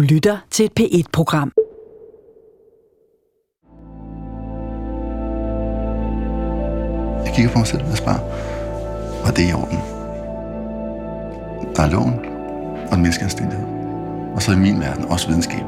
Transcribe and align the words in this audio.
Du 0.00 0.04
lytter 0.04 0.38
til 0.50 0.64
et 0.64 0.72
P1-program. 0.80 1.52
Jeg 7.24 7.32
kigger 7.34 7.52
på 7.52 7.58
mig 7.58 7.66
selv 7.66 7.82
og 7.82 7.96
spørger, 7.96 8.20
var 9.24 9.30
det 9.30 9.50
i 9.50 9.52
orden? 9.52 9.78
Der 11.76 11.82
er 11.82 11.90
loven 11.90 12.14
og 12.88 12.92
den 12.92 13.02
menneskeanstændighed. 13.02 13.66
Og 14.34 14.42
så 14.42 14.52
i 14.52 14.56
min 14.56 14.80
verden 14.80 15.04
også 15.04 15.28
videnskab. 15.28 15.64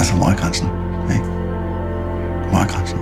Altså, 0.00 0.16
hvor 0.16 0.26
er 0.26 0.36
grænsen? 0.36 0.66
Ikke? 1.14 1.24
Hvor 2.48 2.58
er 2.64 2.68
grænsen? 2.72 2.98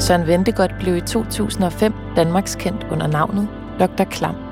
Søren 0.00 0.26
Ventegodt 0.26 0.74
blev 0.78 0.96
i 0.96 1.00
2005 1.00 1.92
Danmarks 2.16 2.54
kendt 2.54 2.86
under 2.90 3.06
navnet 3.06 3.48
Dr. 3.80 4.04
Klam. 4.04 4.49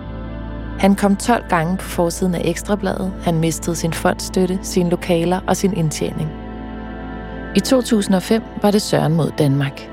Han 0.79 0.95
kom 0.95 1.17
12 1.17 1.45
gange 1.49 1.77
på 1.77 1.85
forsiden 1.85 2.35
af 2.35 2.43
Ekstrabladet. 2.45 3.13
Han 3.25 3.39
mistede 3.41 3.77
sin 3.77 3.93
fondstøtte, 3.93 4.59
sine 4.63 4.91
lokaler 4.91 5.41
og 5.47 5.57
sin 5.57 5.77
indtjening. 5.77 6.31
I 7.57 7.61
2005 7.61 8.43
var 8.63 8.71
det 8.71 8.83
Søren 8.83 9.15
mod 9.15 9.31
Danmark. 9.39 9.91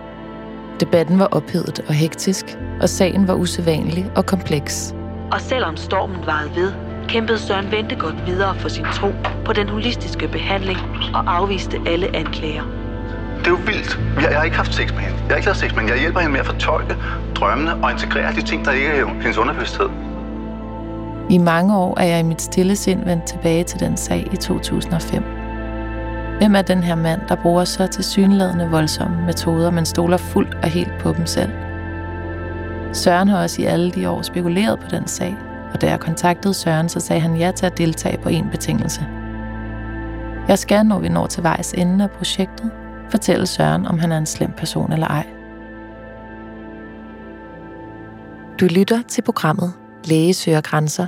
Debatten 0.79 1.20
var 1.20 1.26
ophedet 1.31 1.79
og 1.88 1.93
hektisk, 1.93 2.45
og 2.81 2.90
sagen 2.90 3.27
var 3.27 3.34
usædvanlig 3.34 4.12
og 4.16 4.26
kompleks. 4.26 4.95
Og 5.31 5.41
selvom 5.41 5.77
stormen 5.77 6.26
varede 6.26 6.55
ved, 6.55 6.71
kæmpede 7.07 7.40
Søren 7.40 7.71
Ventegodt 7.71 8.26
videre 8.26 8.55
for 8.55 8.70
sin 8.70 8.85
tro 8.93 9.12
på 9.45 9.54
den 9.54 9.70
holistiske 9.70 10.27
behandling 10.27 10.79
og 11.13 11.35
afviste 11.38 11.77
alle 11.88 12.15
anklager. 12.15 12.63
Det 13.40 13.48
er 13.48 13.52
jo 13.52 13.59
vildt. 13.65 13.99
Jeg, 14.15 14.23
jeg 14.23 14.38
har 14.38 14.43
ikke 14.43 14.57
haft 14.57 14.73
sex 14.73 14.93
med 14.93 14.99
hende. 14.99 15.17
Jeg 15.17 15.29
har 15.29 15.35
ikke 15.35 15.48
lavet 15.48 15.57
sex 15.57 15.71
med 15.71 15.79
hende. 15.79 15.93
Jeg 15.93 16.02
hjælper 16.02 16.20
hende 16.20 16.31
med 16.31 16.40
at 16.40 16.45
fortolke 16.45 16.95
drømmene 17.35 17.84
og 17.84 17.91
integrere 17.91 18.34
de 18.34 18.41
ting, 18.41 18.65
der 18.65 18.71
ikke 18.71 18.88
er 18.88 19.05
i 19.05 19.09
hendes 19.21 19.38
underbevidsthed. 19.38 20.04
I 21.29 21.38
mange 21.38 21.77
år 21.77 21.99
er 21.99 22.03
jeg 22.03 22.20
i 22.20 22.23
mit 22.23 22.41
stille 22.41 22.75
sind 22.75 23.05
vendt 23.05 23.25
tilbage 23.25 23.63
til 23.63 23.79
den 23.79 23.97
sag 23.97 24.27
i 24.34 24.35
2005. 24.35 25.23
Hvem 26.37 26.55
er 26.55 26.62
den 26.62 26.84
her 26.84 26.95
mand, 26.95 27.21
der 27.29 27.35
bruger 27.35 27.63
så 27.63 27.87
tilsyneladende 27.87 28.70
voldsomme 28.70 29.26
metoder, 29.26 29.71
men 29.71 29.85
stoler 29.85 30.18
fuldt 30.18 30.53
og 30.63 30.70
helt 30.70 30.98
på 30.99 31.13
dem 31.13 31.26
selv? 31.26 31.51
Søren 32.93 33.27
har 33.27 33.41
også 33.41 33.62
i 33.62 33.65
alle 33.65 33.91
de 33.91 34.09
år 34.09 34.21
spekuleret 34.21 34.79
på 34.79 34.87
den 34.90 35.07
sag, 35.07 35.35
og 35.73 35.81
da 35.81 35.90
jeg 35.90 35.99
kontaktede 35.99 36.53
Søren, 36.53 36.90
så 36.90 36.99
sagde 36.99 37.21
han 37.21 37.35
ja 37.35 37.51
til 37.51 37.65
at 37.65 37.77
deltage 37.77 38.18
på 38.18 38.29
en 38.29 38.49
betingelse. 38.51 39.05
Jeg 40.48 40.59
skal, 40.59 40.85
når 40.85 40.99
vi 40.99 41.09
når 41.09 41.27
til 41.27 41.43
vejs 41.43 41.73
ende 41.73 42.03
af 42.03 42.12
projektet, 42.12 42.71
fortælle 43.09 43.46
Søren, 43.46 43.85
om 43.85 43.99
han 43.99 44.12
er 44.12 44.18
en 44.18 44.26
slem 44.26 44.51
person 44.57 44.93
eller 44.93 45.07
ej. 45.07 45.27
Du 48.59 48.65
lytter 48.65 49.01
til 49.07 49.21
programmet 49.21 49.73
Læge 50.05 50.34
søger 50.34 50.61
grænser, 50.61 51.07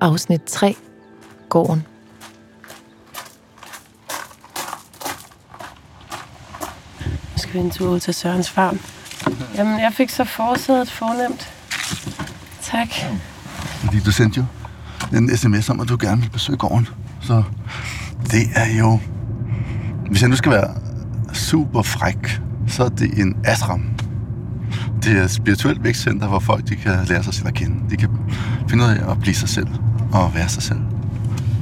afsnit 0.00 0.42
3, 0.42 0.76
Gården. 1.48 1.86
Nu 7.32 7.38
skal 7.38 7.54
vi 7.54 7.58
en 7.58 7.70
tur 7.70 7.88
ud 7.88 8.00
til 8.00 8.14
Sørens 8.14 8.50
farm. 8.50 8.80
Jamen, 9.54 9.80
jeg 9.80 9.92
fik 9.92 10.10
så 10.10 10.24
forsædet 10.24 10.90
fornemt. 10.90 11.52
Tak. 12.62 12.88
Fordi 13.56 14.00
du 14.00 14.10
sendte 14.10 14.40
jo 14.40 14.44
en 15.18 15.36
sms 15.36 15.70
om, 15.70 15.80
at 15.80 15.88
du 15.88 15.96
gerne 16.00 16.20
vil 16.20 16.30
besøge 16.30 16.58
gården. 16.58 16.88
Så 17.22 17.42
det 18.30 18.42
er 18.54 18.78
jo... 18.78 19.00
Hvis 20.10 20.20
jeg 20.20 20.30
nu 20.30 20.36
skal 20.36 20.52
være 20.52 20.74
super 21.34 21.82
fræk, 21.82 22.40
så 22.68 22.84
er 22.84 22.88
det 22.88 23.18
en 23.18 23.36
ashram. 23.44 23.90
Det 25.02 25.18
er 25.18 25.24
et 25.24 25.30
spirituelt 25.30 25.84
vækstcenter, 25.84 26.28
hvor 26.28 26.38
folk 26.38 26.68
de 26.68 26.76
kan 26.76 27.04
lære 27.04 27.22
sig 27.22 27.34
selv 27.34 27.48
at 27.48 27.54
kende. 27.54 27.90
De 27.90 27.96
kan 27.96 28.08
finde 28.68 28.84
ud 28.84 28.88
af 28.88 29.10
at 29.10 29.20
blive 29.20 29.34
sig 29.34 29.48
selv 29.48 29.68
og 30.12 30.34
være 30.34 30.48
sig 30.48 30.62
selv. 30.62 30.80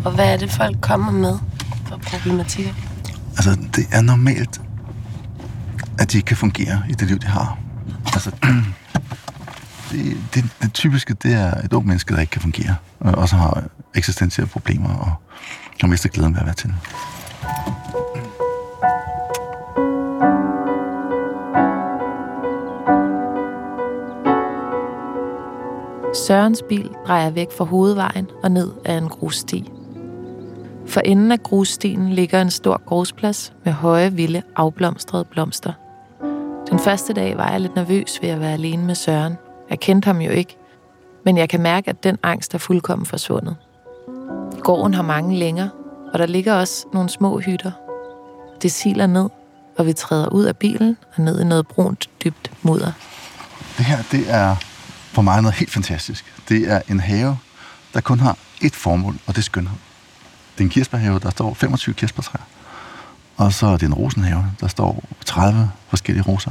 Og 0.05 0.13
hvad 0.13 0.33
er 0.33 0.37
det, 0.37 0.51
folk 0.51 0.81
kommer 0.81 1.13
med 1.13 1.39
for 1.89 1.97
problematikker? 1.97 2.73
Altså, 3.37 3.51
det 3.77 3.87
er 3.93 4.01
normalt, 4.01 4.61
at 5.99 6.13
de 6.13 6.17
ikke 6.17 6.27
kan 6.27 6.37
fungere 6.37 6.83
i 6.89 6.93
det 6.93 7.09
liv, 7.09 7.19
de 7.19 7.27
har. 7.27 7.59
Altså, 8.07 8.31
det, 9.91 10.17
det, 10.35 10.45
det 10.63 10.73
typiske, 10.73 11.15
det 11.15 11.35
er 11.35 11.55
et 11.65 11.73
ung 11.73 11.87
menneske, 11.87 12.15
der 12.15 12.21
ikke 12.21 12.31
kan 12.31 12.41
fungere, 12.41 12.75
og 13.01 13.15
også 13.15 13.37
har 13.37 13.63
eksistentielle 13.95 14.49
problemer, 14.49 14.95
og 14.95 15.13
har 15.81 15.89
mistet 15.89 16.13
glæden 16.13 16.35
ved 16.35 16.41
at 16.41 16.47
være 16.47 16.55
til. 16.55 16.75
Sørens 26.27 26.63
bil 26.69 26.91
drejer 27.07 27.31
væk 27.31 27.49
fra 27.57 27.65
hovedvejen 27.65 28.29
og 28.43 28.51
ned 28.51 28.71
ad 28.85 28.99
en 28.99 29.09
grussti. 29.09 29.71
For 30.87 31.01
enden 31.01 31.33
af 31.33 31.43
grusstien 31.43 32.09
ligger 32.09 32.43
en 32.43 32.51
stor 32.51 32.83
gårdsplads 32.87 33.53
med 33.65 33.73
høje, 33.73 34.13
vilde, 34.13 34.43
afblomstrede 34.57 35.25
blomster. 35.25 35.73
Den 36.71 36.79
første 36.79 37.13
dag 37.13 37.37
var 37.37 37.51
jeg 37.51 37.61
lidt 37.61 37.75
nervøs 37.75 38.19
ved 38.23 38.29
at 38.29 38.41
være 38.41 38.53
alene 38.53 38.85
med 38.85 38.95
Søren. 38.95 39.37
Jeg 39.71 39.81
kendte 39.81 40.07
ham 40.07 40.21
jo 40.21 40.31
ikke, 40.31 40.57
men 41.25 41.39
jeg 41.39 41.49
kan 41.49 41.63
mærke, 41.63 41.91
at 41.91 42.05
den 42.05 42.19
angst 42.23 42.55
er 42.55 42.59
fuldkommen 42.59 43.07
forsvundet. 43.07 43.57
Gården 44.61 44.95
har 44.95 45.03
mange 45.03 45.39
længer, 45.39 45.69
og 46.13 46.19
der 46.19 46.27
ligger 46.27 46.55
også 46.55 46.87
nogle 46.93 47.09
små 47.09 47.39
hytter. 47.39 47.73
Det 48.63 48.73
siler 48.73 49.07
ned, 49.07 49.29
og 49.79 49.87
vi 49.87 49.93
træder 49.93 50.29
ud 50.29 50.45
af 50.45 50.57
bilen 50.57 50.97
og 51.17 51.23
ned 51.23 51.41
i 51.41 51.45
noget 51.45 51.67
brunt, 51.67 52.11
dybt 52.25 52.51
mudder. 52.63 52.93
Det 53.79 53.85
her, 53.85 53.99
det 54.11 54.25
er 54.29 54.57
for 55.13 55.23
mig 55.23 55.43
noget 55.43 55.55
helt 55.55 55.71
fantastisk. 55.71 56.25
Det 56.49 56.71
er 56.71 56.81
en 56.89 57.01
have, 57.01 57.39
der 57.95 58.01
kun 58.01 58.21
har 58.21 58.37
ét 58.65 58.75
formål, 58.75 59.19
og 59.27 59.35
det 59.35 59.39
er 59.39 59.43
skønhed. 59.43 59.77
Det 60.55 60.61
er 60.61 60.65
en 60.65 60.71
kirsebærhave, 60.71 61.19
der 61.19 61.31
står 61.31 61.55
25 61.55 61.95
kirsebærtræer. 61.95 62.43
Og 63.37 63.53
så 63.53 63.67
er 63.67 63.77
det 63.77 63.87
en 63.87 63.95
rosenhave, 63.95 64.45
der 64.61 64.69
står 64.69 65.05
30 65.25 65.71
forskellige 65.89 66.25
roser. 66.25 66.51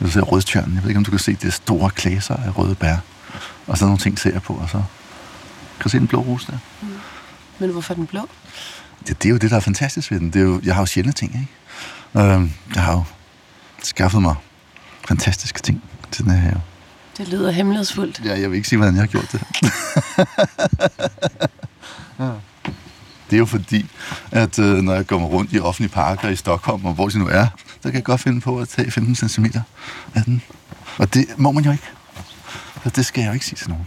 Du 0.00 0.10
ser 0.10 0.20
rødtjørnen. 0.20 0.74
Jeg 0.74 0.82
ved 0.82 0.90
ikke, 0.90 0.98
om 0.98 1.04
du 1.04 1.10
kan 1.10 1.20
se 1.20 1.34
det 1.34 1.54
store 1.54 1.90
klæser 1.90 2.36
af 2.36 2.58
røde 2.58 2.74
bær. 2.74 2.96
Og 3.66 3.78
så 3.78 3.84
nogle 3.84 3.98
ting 3.98 4.18
ser 4.18 4.32
jeg 4.32 4.42
på, 4.42 4.52
og 4.52 4.68
så 4.68 4.82
kan 5.76 5.84
du 5.84 5.88
se 5.88 5.98
den 5.98 6.06
blå 6.06 6.20
rose 6.20 6.46
der. 6.46 6.58
Mm. 6.82 6.88
Men 7.58 7.70
hvorfor 7.70 7.94
den 7.94 8.06
blå? 8.06 8.28
Det, 9.06 9.22
det 9.22 9.28
er 9.28 9.30
jo 9.30 9.36
det, 9.36 9.50
der 9.50 9.56
er 9.56 9.60
fantastisk 9.60 10.10
ved 10.10 10.20
den. 10.20 10.30
Det 10.30 10.40
er 10.40 10.44
jo, 10.44 10.60
jeg 10.64 10.74
har 10.74 10.82
jo 10.82 10.86
sjældne 10.86 11.12
ting, 11.12 11.34
ikke? 11.34 12.26
Øh, 12.26 12.50
jeg 12.74 12.82
har 12.82 12.92
jo 12.92 13.04
skaffet 13.82 14.22
mig 14.22 14.34
fantastiske 15.08 15.60
ting 15.60 15.82
til 16.10 16.24
den 16.24 16.32
her 16.32 16.38
have. 16.38 16.60
Det 17.18 17.28
lyder 17.28 17.50
hemmelighedsfuldt. 17.50 18.20
Ja, 18.24 18.40
jeg 18.40 18.50
vil 18.50 18.56
ikke 18.56 18.68
sige, 18.68 18.76
hvordan 18.76 18.94
jeg 18.94 19.02
har 19.02 19.06
gjort 19.06 19.32
det. 19.32 19.42
ja. 22.20 22.30
Det 23.30 23.36
er 23.36 23.38
jo 23.38 23.46
fordi, 23.46 23.90
at 24.30 24.58
øh, 24.58 24.76
når 24.76 24.94
jeg 24.94 25.06
kommer 25.06 25.28
rundt 25.28 25.52
i 25.52 25.60
offentlige 25.60 25.92
parker 25.92 26.28
i 26.28 26.36
Stockholm, 26.36 26.84
og 26.84 26.94
hvor 26.94 27.08
det 27.08 27.16
nu 27.16 27.28
er, 27.28 27.46
så 27.66 27.82
kan 27.82 27.94
jeg 27.94 28.04
godt 28.04 28.20
finde 28.20 28.40
på 28.40 28.58
at 28.58 28.68
tage 28.68 28.90
15 28.90 29.28
cm 29.28 29.44
af 30.14 30.24
den. 30.24 30.42
Og 30.98 31.14
det 31.14 31.26
må 31.36 31.52
man 31.52 31.64
jo 31.64 31.72
ikke. 31.72 31.84
Så 32.84 32.90
det 32.90 33.06
skal 33.06 33.20
jeg 33.20 33.28
jo 33.28 33.32
ikke 33.32 33.46
sige 33.46 33.56
til 33.56 33.68
nogen. 33.68 33.86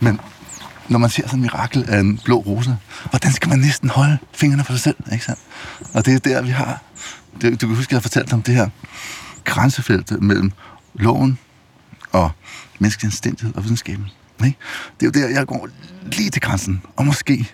Men 0.00 0.20
når 0.88 0.98
man 0.98 1.10
ser 1.10 1.22
sådan 1.22 1.38
en 1.38 1.42
mirakel 1.42 1.84
af 1.88 2.00
en 2.00 2.20
blå 2.24 2.36
rose, 2.36 2.76
hvordan 3.10 3.32
skal 3.32 3.48
man 3.48 3.58
næsten 3.58 3.88
holde 3.88 4.18
fingrene 4.32 4.64
for 4.64 4.72
sig 4.72 4.80
selv, 4.80 4.96
ikke 5.12 5.24
sandt? 5.24 5.40
Og 5.92 6.06
det 6.06 6.14
er 6.14 6.18
der, 6.18 6.42
vi 6.42 6.50
har... 6.50 6.82
Det, 7.40 7.60
du 7.60 7.66
kan 7.66 7.76
huske, 7.76 7.88
at 7.88 7.92
jeg 7.92 7.96
har 7.96 8.02
fortalt 8.02 8.32
om 8.32 8.42
det 8.42 8.54
her 8.54 8.68
grænsefelt 9.44 10.22
mellem 10.22 10.52
loven 10.94 11.38
og 12.12 12.30
menneskelig 12.78 13.08
anstændighed 13.08 13.54
og 13.54 13.64
videnskaben. 13.64 14.06
Ikke? 14.44 14.58
Det 15.00 15.06
er 15.06 15.20
jo 15.20 15.26
der, 15.26 15.34
jeg 15.34 15.46
går 15.46 15.68
lige 16.04 16.30
til 16.30 16.42
grænsen, 16.42 16.82
og 16.96 17.06
måske 17.06 17.50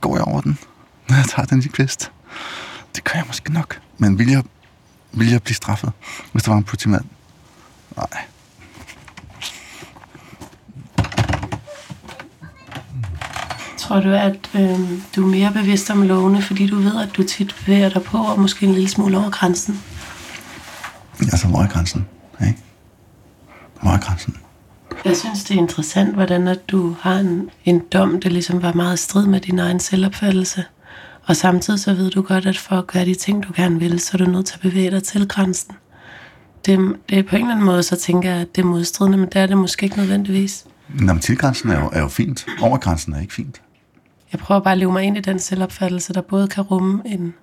går 0.00 0.16
jeg 0.16 0.24
over 0.24 0.40
den, 0.40 0.58
når 1.08 1.16
jeg 1.16 1.24
tager 1.24 1.46
den 1.46 1.62
i 1.64 1.68
kvist. 1.68 2.12
Det 2.94 3.04
gør 3.04 3.12
jeg 3.14 3.24
måske 3.26 3.52
nok. 3.52 3.80
Men 3.98 4.18
vil 4.18 4.30
jeg, 4.30 4.42
vil 5.12 5.30
jeg 5.30 5.42
blive 5.42 5.54
straffet, 5.54 5.92
hvis 6.32 6.42
der 6.42 6.50
var 6.50 6.58
en 6.58 6.64
politimand? 6.64 7.04
Nej. 7.96 8.24
Tror 13.78 14.00
du, 14.00 14.08
at 14.08 14.50
øh, 14.54 14.80
du 15.16 15.24
er 15.24 15.30
mere 15.30 15.52
bevidst 15.52 15.90
om 15.90 16.02
lovene, 16.02 16.42
fordi 16.42 16.66
du 16.66 16.76
ved, 16.76 17.02
at 17.02 17.16
du 17.16 17.22
tit 17.22 17.54
bevæger 17.60 17.88
dig 17.88 18.02
på, 18.02 18.18
og 18.18 18.40
måske 18.40 18.66
en 18.66 18.72
lille 18.72 18.88
smule 18.88 19.18
over 19.18 19.30
grænsen? 19.30 19.82
Hvor 21.48 21.62
er 21.62 21.68
grænsen? 21.68 22.06
Ikke? 22.46 22.58
Hvor 23.82 23.90
er 23.90 23.98
grænsen? 23.98 24.36
Jeg 25.04 25.16
synes, 25.16 25.44
det 25.44 25.54
er 25.54 25.58
interessant, 25.58 26.14
hvordan 26.14 26.48
at 26.48 26.68
du 26.68 26.96
har 27.00 27.14
en, 27.14 27.50
en 27.64 27.82
dom, 27.92 28.20
der 28.20 28.28
ligesom 28.28 28.62
var 28.62 28.72
meget 28.72 28.98
strid 28.98 29.26
med 29.26 29.40
din 29.40 29.58
egen 29.58 29.80
selvopfattelse. 29.80 30.64
Og 31.24 31.36
samtidig 31.36 31.80
så 31.80 31.94
ved 31.94 32.10
du 32.10 32.22
godt, 32.22 32.46
at 32.46 32.58
for 32.58 32.76
at 32.76 32.86
gøre 32.86 33.04
de 33.04 33.14
ting, 33.14 33.42
du 33.42 33.52
gerne 33.56 33.78
vil, 33.78 34.00
så 34.00 34.10
er 34.14 34.24
du 34.24 34.30
nødt 34.30 34.46
til 34.46 34.54
at 34.54 34.60
bevæge 34.60 34.90
dig 34.90 35.02
til 35.02 35.28
grænsen. 35.28 35.74
Det, 36.66 36.96
det 37.08 37.18
er 37.18 37.22
på 37.22 37.36
en 37.36 37.42
eller 37.42 37.54
anden 37.54 37.66
måde, 37.66 37.82
så 37.82 37.96
tænker 37.96 38.30
jeg, 38.30 38.40
at 38.40 38.56
det 38.56 38.62
er 38.62 38.66
modstridende, 38.66 39.18
men 39.18 39.28
det 39.28 39.36
er 39.36 39.46
det 39.46 39.58
måske 39.58 39.84
ikke 39.84 39.96
nødvendigvis. 39.96 40.64
Nå, 40.88 41.12
men 41.12 41.20
tilgrænsen 41.20 41.70
er 41.70 41.80
jo, 41.80 41.90
er 41.92 42.00
jo 42.00 42.08
fint. 42.08 42.46
Overgrænsen 42.60 43.14
er 43.14 43.20
ikke 43.20 43.34
fint. 43.34 43.62
Jeg 44.32 44.40
prøver 44.40 44.60
bare 44.60 44.72
at 44.72 44.78
leve 44.78 44.92
mig 44.92 45.02
ind 45.02 45.16
i 45.16 45.20
den 45.20 45.38
selvopfattelse, 45.38 46.12
der 46.12 46.20
både 46.20 46.48
kan 46.48 46.62
rumme 46.62 47.02
en 47.04 47.34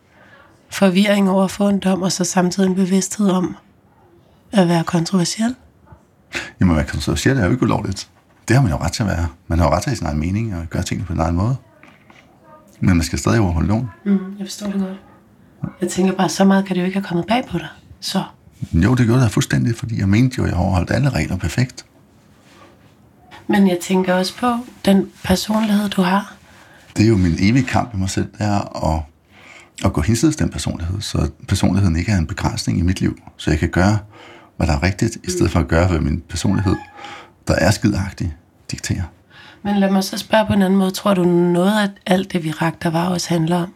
forvirring 0.70 1.30
over 1.30 1.44
at 1.44 1.52
få 1.52 1.70
en 1.70 1.80
dom, 1.80 2.02
og 2.02 2.12
så 2.12 2.24
samtidig 2.24 2.70
en 2.70 2.76
bevidsthed 2.76 3.30
om 3.30 3.56
at 4.52 4.68
være 4.68 4.84
kontroversiel. 4.84 5.56
Jamen, 6.60 6.76
hvad 6.76 6.86
kontroversiel 6.86 7.38
er 7.38 7.46
jo 7.46 7.52
ikke 7.52 7.64
ulovligt. 7.64 8.10
Det 8.48 8.56
har 8.56 8.64
man 8.64 8.72
jo 8.72 8.78
ret 8.78 8.92
til 8.92 9.04
at 9.04 9.10
være. 9.10 9.28
Man 9.48 9.60
har 9.60 9.66
jo 9.66 9.72
ret 9.72 9.84
til 9.84 9.98
sin 9.98 10.08
egen 10.08 10.20
mening 10.20 10.56
og 10.56 10.68
gøre 10.70 10.84
tingene 10.84 11.06
på 11.06 11.14
en 11.14 11.20
egen 11.20 11.36
måde. 11.36 11.56
Men 12.80 12.98
man 12.98 13.04
skal 13.04 13.20
stadig 13.20 13.40
overholde 13.40 13.68
loven. 13.68 13.90
Mm, 14.06 14.20
jeg 14.40 14.48
forstår 14.48 14.68
det 14.68 14.82
godt. 14.82 14.98
Jeg 15.82 15.90
tænker 15.90 16.14
bare, 16.14 16.30
så 16.30 16.46
meget 16.46 16.66
kan 16.66 16.76
det 16.76 16.82
jo 16.82 16.86
ikke 16.86 17.00
have 17.00 17.08
kommet 17.08 17.28
bag 17.28 17.44
på 17.52 17.58
dig. 17.58 17.68
Så. 18.00 18.24
Jo, 18.74 18.96
det 18.96 19.06
gjorde 19.06 19.22
det 19.22 19.32
fuldstændig, 19.32 19.76
fordi 19.76 20.00
jeg 20.00 20.10
mente 20.10 20.36
jo, 20.38 20.44
at 20.44 20.50
jeg 20.50 20.58
overholdt 20.58 20.92
alle 20.92 21.10
regler 21.10 21.38
perfekt. 21.38 21.86
Men 23.48 23.68
jeg 23.68 23.78
tænker 23.82 24.14
også 24.14 24.38
på 24.38 24.58
den 24.86 25.10
personlighed, 25.24 25.90
du 25.90 26.02
har. 26.02 26.34
Det 26.98 27.06
er 27.06 27.10
jo 27.10 27.18
min 27.18 27.36
evige 27.40 27.66
kamp 27.66 27.94
i 27.94 27.98
mig 27.98 28.10
selv, 28.10 28.32
det 28.32 28.42
er 28.42 28.88
at, 28.96 29.02
at 29.86 29.94
gå 29.94 30.02
hinsides 30.02 30.36
den 30.36 30.50
personlighed, 30.50 31.02
så 31.02 31.30
personligheden 31.48 31.96
ikke 31.96 32.12
er 32.12 32.18
en 32.18 32.28
begrænsning 32.28 32.80
i 32.80 32.82
mit 32.82 33.02
liv, 33.02 33.20
så 33.38 33.52
jeg 33.52 33.60
kan 33.60 33.70
gøre, 33.70 33.98
hvad 34.60 34.68
der 34.68 34.74
er 34.74 34.84
rigtigt, 34.84 35.18
i 35.24 35.32
stedet 35.32 35.52
for 35.52 35.60
at 35.60 35.68
gøre, 35.68 35.88
hvad 35.88 36.00
min 36.00 36.24
personlighed, 36.30 36.76
der 37.48 37.56
er 37.56 37.72
skidagtig, 37.72 38.36
dikterer. 38.72 39.04
Men 39.64 39.78
lad 39.78 39.92
mig 39.92 40.04
så 40.04 40.18
spørge 40.18 40.48
på 40.48 40.54
en 40.54 40.62
anden 40.62 40.80
måde. 40.80 40.92
Tror 40.92 41.14
du 41.14 41.24
noget 41.24 41.82
af 41.82 41.90
alt 42.06 42.34
det, 42.34 42.44
vi 42.44 42.52
rakte, 42.52 42.94
var 42.94 43.10
også 43.10 43.30
handler 43.30 43.58
om, 43.58 43.74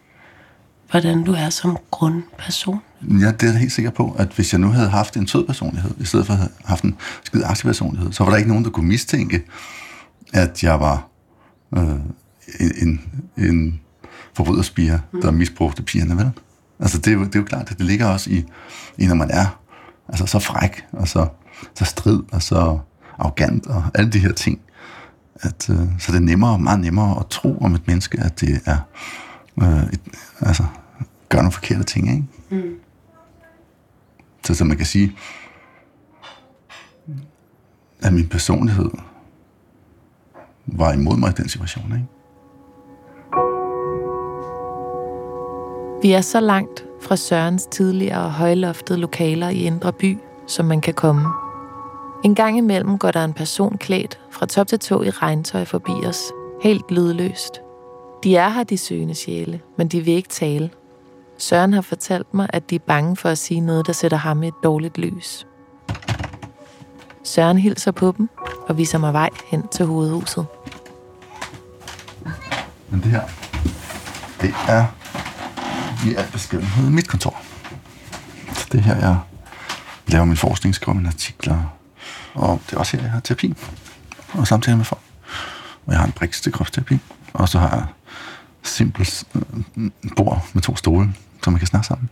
hvordan 0.90 1.24
du 1.24 1.32
er 1.32 1.50
som 1.50 1.78
grundperson? 1.90 2.78
Ja, 3.02 3.32
det 3.32 3.42
er 3.42 3.46
jeg 3.46 3.58
helt 3.58 3.72
sikker 3.72 3.90
på, 3.90 4.16
at 4.18 4.28
hvis 4.28 4.52
jeg 4.52 4.60
nu 4.60 4.68
havde 4.68 4.88
haft 4.88 5.16
en 5.16 5.26
sød 5.26 5.46
personlighed, 5.46 5.90
i 6.00 6.04
stedet 6.04 6.26
for 6.26 6.32
at 6.32 6.38
have 6.38 6.50
haft 6.64 6.84
en 6.84 6.96
skide 7.24 7.46
aktiv 7.46 7.68
personlighed, 7.68 8.12
så 8.12 8.24
var 8.24 8.30
der 8.30 8.36
ikke 8.36 8.48
nogen, 8.48 8.64
der 8.64 8.70
kunne 8.70 8.88
mistænke, 8.88 9.42
at 10.32 10.62
jeg 10.62 10.80
var 10.80 11.08
øh, 11.76 11.96
en, 12.82 13.00
en, 13.38 13.80
forbryderspiger, 14.34 14.98
der 15.22 15.30
misbrugte 15.30 15.82
pigerne, 15.82 16.16
vel? 16.16 16.30
Altså, 16.80 16.98
det 16.98 17.06
er, 17.06 17.12
jo, 17.12 17.24
det 17.24 17.34
er 17.34 17.38
jo 17.38 17.44
klart, 17.44 17.70
at 17.70 17.78
det 17.78 17.86
ligger 17.86 18.06
også 18.06 18.30
i, 18.30 18.44
i, 18.98 19.06
når 19.06 19.14
man 19.14 19.30
er 19.30 19.63
altså, 20.08 20.26
så 20.26 20.38
fræk, 20.38 20.84
og 20.92 21.08
så, 21.08 21.28
så 21.74 21.84
strid, 21.84 22.22
og 22.32 22.42
så 22.42 22.78
arrogant, 23.18 23.66
og 23.66 23.84
alle 23.94 24.10
de 24.10 24.18
her 24.18 24.32
ting. 24.32 24.60
At, 25.34 25.70
øh, 25.70 25.78
så 25.98 26.12
det 26.12 26.18
er 26.18 26.22
nemmere, 26.22 26.58
meget 26.58 26.80
nemmere 26.80 27.20
at 27.20 27.26
tro 27.26 27.58
om 27.58 27.74
et 27.74 27.86
menneske, 27.86 28.20
at 28.20 28.40
det 28.40 28.60
er, 28.66 28.78
øh, 29.62 29.82
et, 29.82 30.00
altså, 30.40 30.64
gør 31.28 31.38
nogle 31.38 31.52
forkerte 31.52 31.84
ting, 31.84 32.10
ikke? 32.10 32.24
Mm. 32.50 32.74
Så, 34.46 34.54
så 34.54 34.64
man 34.64 34.76
kan 34.76 34.86
sige, 34.86 35.16
at 38.02 38.12
min 38.12 38.28
personlighed 38.28 38.90
var 40.66 40.92
imod 40.92 41.16
mig 41.16 41.30
i 41.30 41.34
den 41.34 41.48
situation, 41.48 41.92
ikke? 41.92 42.06
Vi 46.04 46.12
er 46.12 46.20
så 46.20 46.40
langt 46.40 46.84
fra 47.02 47.16
Sørens 47.16 47.66
tidligere 47.66 48.30
højloftede 48.30 48.98
lokaler 48.98 49.48
i 49.48 49.62
Indre 49.62 49.92
By, 49.92 50.18
som 50.46 50.66
man 50.66 50.80
kan 50.80 50.94
komme. 50.94 51.28
En 52.24 52.34
gang 52.34 52.58
imellem 52.58 52.98
går 52.98 53.10
der 53.10 53.24
en 53.24 53.32
person 53.32 53.78
klædt 53.78 54.20
fra 54.30 54.46
top 54.46 54.66
til 54.66 54.78
tå 54.78 55.02
i 55.02 55.10
regntøj 55.10 55.64
forbi 55.64 55.92
os, 56.06 56.22
helt 56.62 56.90
lydløst. 56.90 57.60
De 58.24 58.36
er 58.36 58.48
her, 58.48 58.64
de 58.64 58.78
søgende 58.78 59.14
sjæle, 59.14 59.60
men 59.76 59.88
de 59.88 60.00
vil 60.00 60.14
ikke 60.14 60.28
tale. 60.28 60.70
Søren 61.38 61.72
har 61.72 61.80
fortalt 61.80 62.34
mig, 62.34 62.46
at 62.52 62.70
de 62.70 62.74
er 62.74 62.84
bange 62.86 63.16
for 63.16 63.28
at 63.28 63.38
sige 63.38 63.60
noget, 63.60 63.86
der 63.86 63.92
sætter 63.92 64.18
ham 64.18 64.42
i 64.42 64.48
et 64.48 64.54
dårligt 64.62 64.98
lys. 64.98 65.46
Søren 67.22 67.58
hilser 67.58 67.90
på 67.90 68.14
dem 68.18 68.28
og 68.68 68.78
viser 68.78 68.98
mig 68.98 69.12
vej 69.12 69.30
hen 69.46 69.68
til 69.68 69.86
hovedhuset. 69.86 70.46
Men 72.90 73.00
det 73.00 73.10
her, 73.10 73.22
det 74.40 74.54
er 74.68 75.03
i 76.04 76.14
al 76.14 76.28
beskedenhed 76.32 76.90
mit 76.90 77.08
kontor. 77.08 77.42
Så 78.54 78.66
det 78.72 78.78
er 78.78 78.82
her, 78.82 78.96
jeg 78.96 79.18
laver 80.06 80.24
min 80.24 80.36
forskning, 80.36 80.74
skriver 80.74 80.96
mine 80.96 81.08
artikler, 81.08 81.76
og 82.34 82.60
det 82.66 82.72
er 82.72 82.78
også 82.78 82.96
her, 82.96 83.04
jeg 83.04 83.12
har 83.12 83.20
terapi 83.20 83.54
og 84.32 84.46
samtaler 84.46 84.76
med 84.76 84.84
folk. 84.84 85.00
Og 85.86 85.92
jeg 85.92 86.00
har 86.00 86.06
en 86.06 86.12
briks 86.12 86.40
til 86.40 86.52
kropsterapi, 86.52 86.98
og 87.32 87.48
så 87.48 87.58
har 87.58 87.76
jeg 87.76 87.86
simpelt 88.62 89.24
øh, 89.34 89.90
bord 90.16 90.46
med 90.52 90.62
to 90.62 90.76
stole, 90.76 91.14
så 91.44 91.50
man 91.50 91.58
kan 91.58 91.66
snakke 91.66 91.86
sammen. 91.86 92.10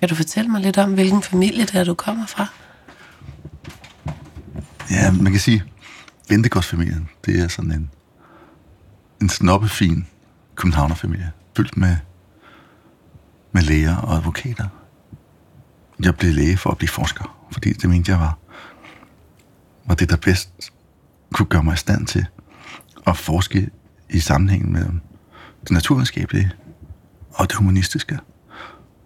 Kan 0.00 0.08
du 0.08 0.14
fortælle 0.14 0.50
mig 0.50 0.60
lidt 0.60 0.78
om, 0.78 0.94
hvilken 0.94 1.22
familie 1.22 1.64
det 1.64 1.74
er, 1.74 1.84
du 1.84 1.94
kommer 1.94 2.26
fra? 2.26 2.46
Ja, 4.90 5.10
man 5.10 5.32
kan 5.32 5.40
sige, 5.40 5.64
Ventegårdsfamilien, 6.28 7.08
det 7.24 7.40
er 7.40 7.48
sådan 7.48 7.72
en, 7.72 7.90
en 9.22 9.28
snobbefin 9.28 10.06
københavnerfamilie, 10.56 11.32
fyldt 11.56 11.76
med, 11.76 11.96
med 13.52 13.62
læger 13.62 13.96
og 13.96 14.16
advokater. 14.16 14.68
Jeg 16.00 16.16
blev 16.16 16.32
læge 16.32 16.56
for 16.56 16.70
at 16.70 16.78
blive 16.78 16.88
forsker, 16.88 17.46
fordi 17.52 17.72
det 17.72 17.90
mente 17.90 18.12
jeg 18.12 18.20
var, 18.20 18.38
var 19.86 19.94
det, 19.94 20.10
der 20.10 20.16
bedst 20.16 20.72
kunne 21.32 21.46
gøre 21.46 21.64
mig 21.64 21.74
i 21.74 21.76
stand 21.76 22.06
til 22.06 22.26
at 23.06 23.16
forske 23.16 23.70
i 24.10 24.20
sammenhængen 24.20 24.72
mellem 24.72 25.00
det 25.62 25.70
naturvidenskabelige 25.70 26.52
og 27.34 27.48
det 27.48 27.56
humanistiske. 27.56 28.18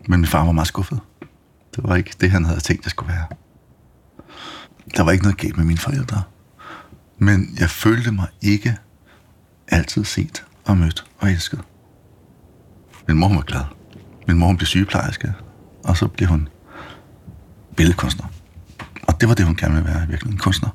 Men 0.09 0.21
min 0.21 0.27
far 0.27 0.45
var 0.45 0.53
meget 0.53 0.69
skuffet. 0.69 1.01
Det 1.77 1.85
var 1.85 1.97
ikke 1.97 2.15
det, 2.21 2.31
han 2.31 2.45
havde 2.45 2.61
tænkt, 2.61 2.85
det 2.85 2.91
skulle 2.91 3.13
være. 3.13 3.27
Der 4.97 5.03
var 5.03 5.13
ikke 5.13 5.25
noget 5.25 5.39
galt 5.39 5.57
med 5.57 5.65
mine 5.65 5.79
forældre. 5.79 6.23
Men 7.19 7.57
jeg 7.59 7.71
følte 7.71 8.13
mig 8.13 8.27
ikke 8.43 8.77
altid 9.69 10.05
set 10.05 10.45
og 10.69 10.77
mødt 10.77 11.05
og 11.19 11.31
elsket. 11.31 11.61
Min 13.09 13.17
mor 13.17 13.29
var 13.29 13.41
glad. 13.41 13.65
Min 14.27 14.39
mor 14.39 14.55
blev 14.55 14.67
sygeplejerske, 14.67 15.33
og 15.85 15.97
så 15.97 16.09
blev 16.09 16.29
hun 16.29 16.49
billedkunstner. 17.77 18.27
Og 19.03 19.21
det 19.21 19.29
var 19.29 19.35
det, 19.35 19.47
hun 19.47 19.57
gerne 19.57 19.75
ville 19.75 19.89
være, 19.89 20.07
virkelig 20.09 20.33
en 20.33 20.39
kunstner. 20.39 20.71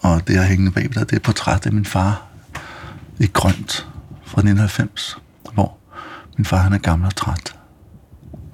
Og 0.00 0.28
det, 0.28 0.36
er 0.36 0.42
hængende 0.42 0.72
bag 0.72 0.82
der, 0.94 1.00
det 1.00 1.12
er 1.12 1.16
et 1.16 1.22
portræt 1.22 1.66
af 1.66 1.72
min 1.72 1.84
far 1.84 2.26
i 3.18 3.26
grønt 3.26 3.88
fra 4.24 4.40
1990, 4.40 5.18
hvor 5.54 5.78
min 6.36 6.44
far 6.44 6.58
han 6.58 6.72
er 6.72 6.78
gammel 6.78 7.06
og 7.06 7.16
træt. 7.16 7.56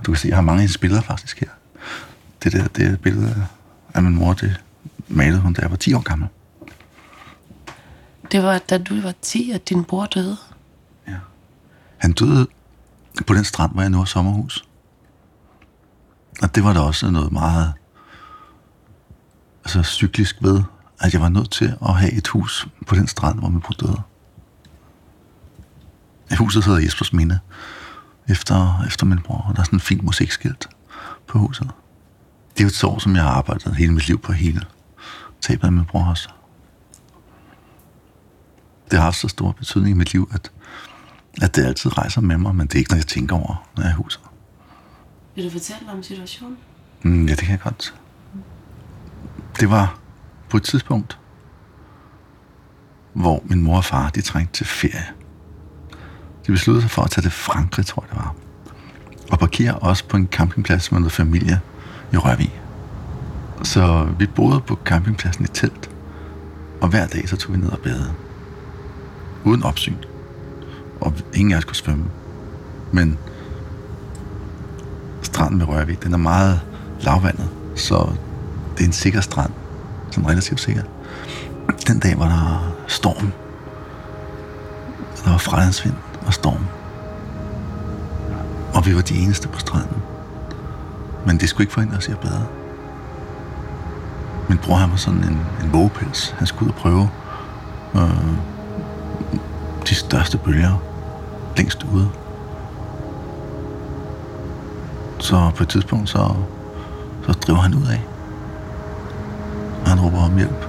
Du 0.07 0.13
kan 0.13 0.17
se, 0.17 0.29
jeg 0.29 0.37
har 0.37 0.43
mange 0.43 0.59
af 0.59 0.63
hendes 0.63 0.79
billeder 0.79 1.03
faktisk 1.03 1.41
her. 1.41 1.49
Det 2.45 2.53
der, 2.53 2.69
det 2.69 2.87
er 2.87 2.93
et 2.93 3.01
billede 3.01 3.47
af 3.95 4.03
min 4.03 4.15
mor, 4.15 4.33
det 4.33 4.61
malede 5.09 5.41
hun, 5.41 5.53
da 5.53 5.63
jeg 5.63 5.71
var 5.71 5.77
10 5.77 5.95
år 5.95 6.01
gammel. 6.01 6.29
Det 8.33 8.43
var, 8.43 8.59
da 8.59 8.79
du 8.79 9.01
var 9.01 9.15
10, 9.23 9.51
at 9.51 9.69
din 9.69 9.85
bror 9.85 10.07
døde. 10.07 10.37
Ja. 11.09 11.17
Han 11.99 12.13
døde 12.13 12.47
på 13.27 13.35
den 13.35 13.45
strand, 13.45 13.73
hvor 13.73 13.83
jeg 13.83 13.91
nu 13.91 13.99
har 13.99 14.05
sommerhus. 14.05 14.65
Og 16.43 16.55
det 16.55 16.65
var 16.65 16.73
der 16.73 16.81
også 16.81 17.11
noget 17.11 17.33
meget 17.33 17.73
altså, 19.65 19.83
cyklisk 19.83 20.37
ved, 20.43 20.63
at 21.01 21.13
jeg 21.13 21.21
var 21.21 21.29
nødt 21.29 21.51
til 21.51 21.77
at 21.83 21.95
have 21.95 22.13
et 22.13 22.29
hus 22.29 22.69
på 22.87 22.95
den 22.95 23.07
strand, 23.07 23.39
hvor 23.39 23.49
min 23.49 23.61
bror 23.61 23.75
døde. 23.75 24.03
Huset 26.39 26.65
hedder 26.65 26.81
Jespers 26.81 27.13
Minde, 27.13 27.39
efter, 28.29 28.85
efter 28.87 29.07
min 29.07 29.19
bror, 29.19 29.45
og 29.49 29.55
der 29.55 29.61
er 29.61 29.65
sådan 29.65 29.77
en 29.77 29.81
fint 29.81 30.03
musikskilt 30.03 30.69
på 31.27 31.39
huset. 31.39 31.71
Det 32.55 32.61
er 32.61 32.65
jo 32.65 32.69
et 32.69 32.75
sår, 32.75 32.99
som 32.99 33.15
jeg 33.15 33.23
har 33.23 33.31
arbejdet 33.31 33.77
hele 33.77 33.93
mit 33.93 34.09
liv 34.09 34.19
på 34.19 34.33
hele 34.33 34.65
tabet 35.41 35.65
af 35.65 35.73
min 35.73 35.85
bror 35.85 36.05
også. 36.05 36.29
Det 38.93 38.99
har 39.01 39.05
haft 39.05 39.19
så 39.19 39.29
stor 39.29 39.53
betydning 39.53 39.91
i 39.91 39.99
mit 39.99 40.13
liv, 40.13 40.31
at, 40.33 40.53
at 41.43 41.57
det 41.57 41.65
altid 41.65 41.99
rejser 41.99 42.21
med 42.21 42.39
mig, 42.39 42.55
men 42.55 42.67
det 42.67 42.75
er 42.75 42.79
ikke 42.79 42.91
noget, 42.91 43.05
jeg 43.05 43.09
tænker 43.09 43.37
over, 43.37 43.69
når 43.77 43.83
jeg 43.83 43.89
er 43.89 43.95
i 43.95 43.97
huset. 43.97 44.21
Vil 45.35 45.45
du 45.45 45.51
fortælle 45.51 45.93
om 45.93 46.03
situationen? 46.03 46.57
Mm, 47.03 47.27
ja, 47.27 47.31
det 47.31 47.39
kan 47.39 47.51
jeg 47.51 47.61
godt. 47.61 47.95
Det 49.61 49.71
var 49.71 49.99
på 50.51 50.57
et 50.57 50.63
tidspunkt, 50.63 51.19
hvor 53.13 53.43
min 53.45 53.63
mor 53.63 53.77
og 53.77 53.85
far, 53.85 54.11
de 54.11 54.21
trængte 54.21 54.53
til 54.53 54.67
ferie. 54.67 55.07
De 56.47 56.53
besluttede 56.53 56.83
sig 56.83 56.91
for 56.91 57.03
at 57.03 57.11
tage 57.11 57.23
til 57.23 57.31
Frankrig, 57.31 57.87
tror 57.87 58.03
jeg 58.03 58.11
det 58.11 58.19
var. 58.19 58.35
Og 59.31 59.39
parkere 59.39 59.75
også 59.75 60.05
på 60.09 60.17
en 60.17 60.27
campingplads 60.27 60.93
med 60.93 61.01
noget 61.01 61.13
familie 61.13 61.61
i 62.13 62.17
Rørvig. 62.17 62.61
Så 63.63 64.09
vi 64.19 64.27
boede 64.27 64.61
på 64.61 64.79
campingpladsen 64.85 65.45
i 65.45 65.49
telt. 65.49 65.91
Og 66.81 66.89
hver 66.89 67.07
dag 67.07 67.29
så 67.29 67.37
tog 67.37 67.53
vi 67.53 67.59
ned 67.59 67.69
og 67.69 67.79
bade. 67.79 68.15
Uden 69.45 69.63
opsyn. 69.63 69.97
Og 71.01 71.13
ingen 71.35 71.53
af 71.53 71.59
os 71.59 71.65
kunne 71.65 71.77
svømme. 71.77 72.05
Men 72.93 73.19
stranden 75.23 75.61
ved 75.61 75.69
Rørvig, 75.69 76.03
den 76.03 76.13
er 76.13 76.19
meget 76.19 76.61
lavvandet. 77.01 77.49
Så 77.75 78.13
det 78.77 78.81
er 78.83 78.87
en 78.87 78.93
sikker 78.93 79.21
strand. 79.21 79.51
Sådan 80.11 80.29
relativt 80.29 80.61
sikker. 80.61 80.83
Den 81.87 81.99
dag 81.99 82.19
var 82.19 82.29
der 82.29 82.75
storm. 82.87 83.33
Der 85.25 85.31
var 85.31 85.39
fredagsvind 85.39 85.95
og 86.27 86.35
storm. 86.35 86.67
Og 88.75 88.87
vi 88.87 88.95
var 88.95 89.01
de 89.01 89.19
eneste 89.19 89.49
på 89.49 89.59
stranden. 89.59 90.03
Men 91.27 91.39
det 91.39 91.49
skulle 91.49 91.65
ikke 91.65 91.73
forhindre 91.73 91.97
os 91.97 92.09
i 92.09 92.11
at 92.13 92.19
bade. 92.19 92.47
Min 94.49 94.59
bror 94.59 94.77
han 94.77 94.91
var 94.91 94.97
sådan 94.97 95.25
en, 95.25 95.41
en 95.65 95.73
vågepels. 95.73 96.35
Han 96.39 96.47
skulle 96.47 96.69
ud 96.69 96.75
og 96.75 96.81
prøve 96.83 97.11
øh, 97.95 98.52
de 99.89 99.95
største 99.95 100.39
bølger 100.39 100.83
længst 101.57 101.87
ude. 101.95 102.11
Så 105.19 105.51
på 105.57 105.63
et 105.63 105.69
tidspunkt, 105.69 106.09
så, 106.09 106.35
så 107.27 107.33
driver 107.33 107.61
han 107.61 107.75
ud 107.75 107.87
af. 107.87 108.01
Og 109.83 109.89
han 109.89 110.01
råber 110.01 110.19
om 110.19 110.37
hjælp. 110.37 110.67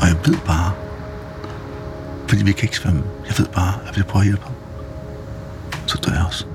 Og 0.00 0.06
jeg 0.06 0.16
ved 0.26 0.36
bare, 0.46 0.72
Fordi 2.28 2.44
vi 2.44 2.52
kan 2.52 2.62
ikke 2.62 2.76
svømme. 2.76 3.02
Jeg 3.28 3.34
ved 3.38 3.46
bare, 3.46 3.74
at 3.80 3.88
hvis 3.88 3.96
jeg 3.96 4.06
prøver 4.06 4.20
at 4.20 4.26
hjælpe 4.26 4.42
ham, 4.44 4.52
så 5.86 5.98
dør 6.06 6.12
jeg 6.12 6.24
også. 6.26 6.46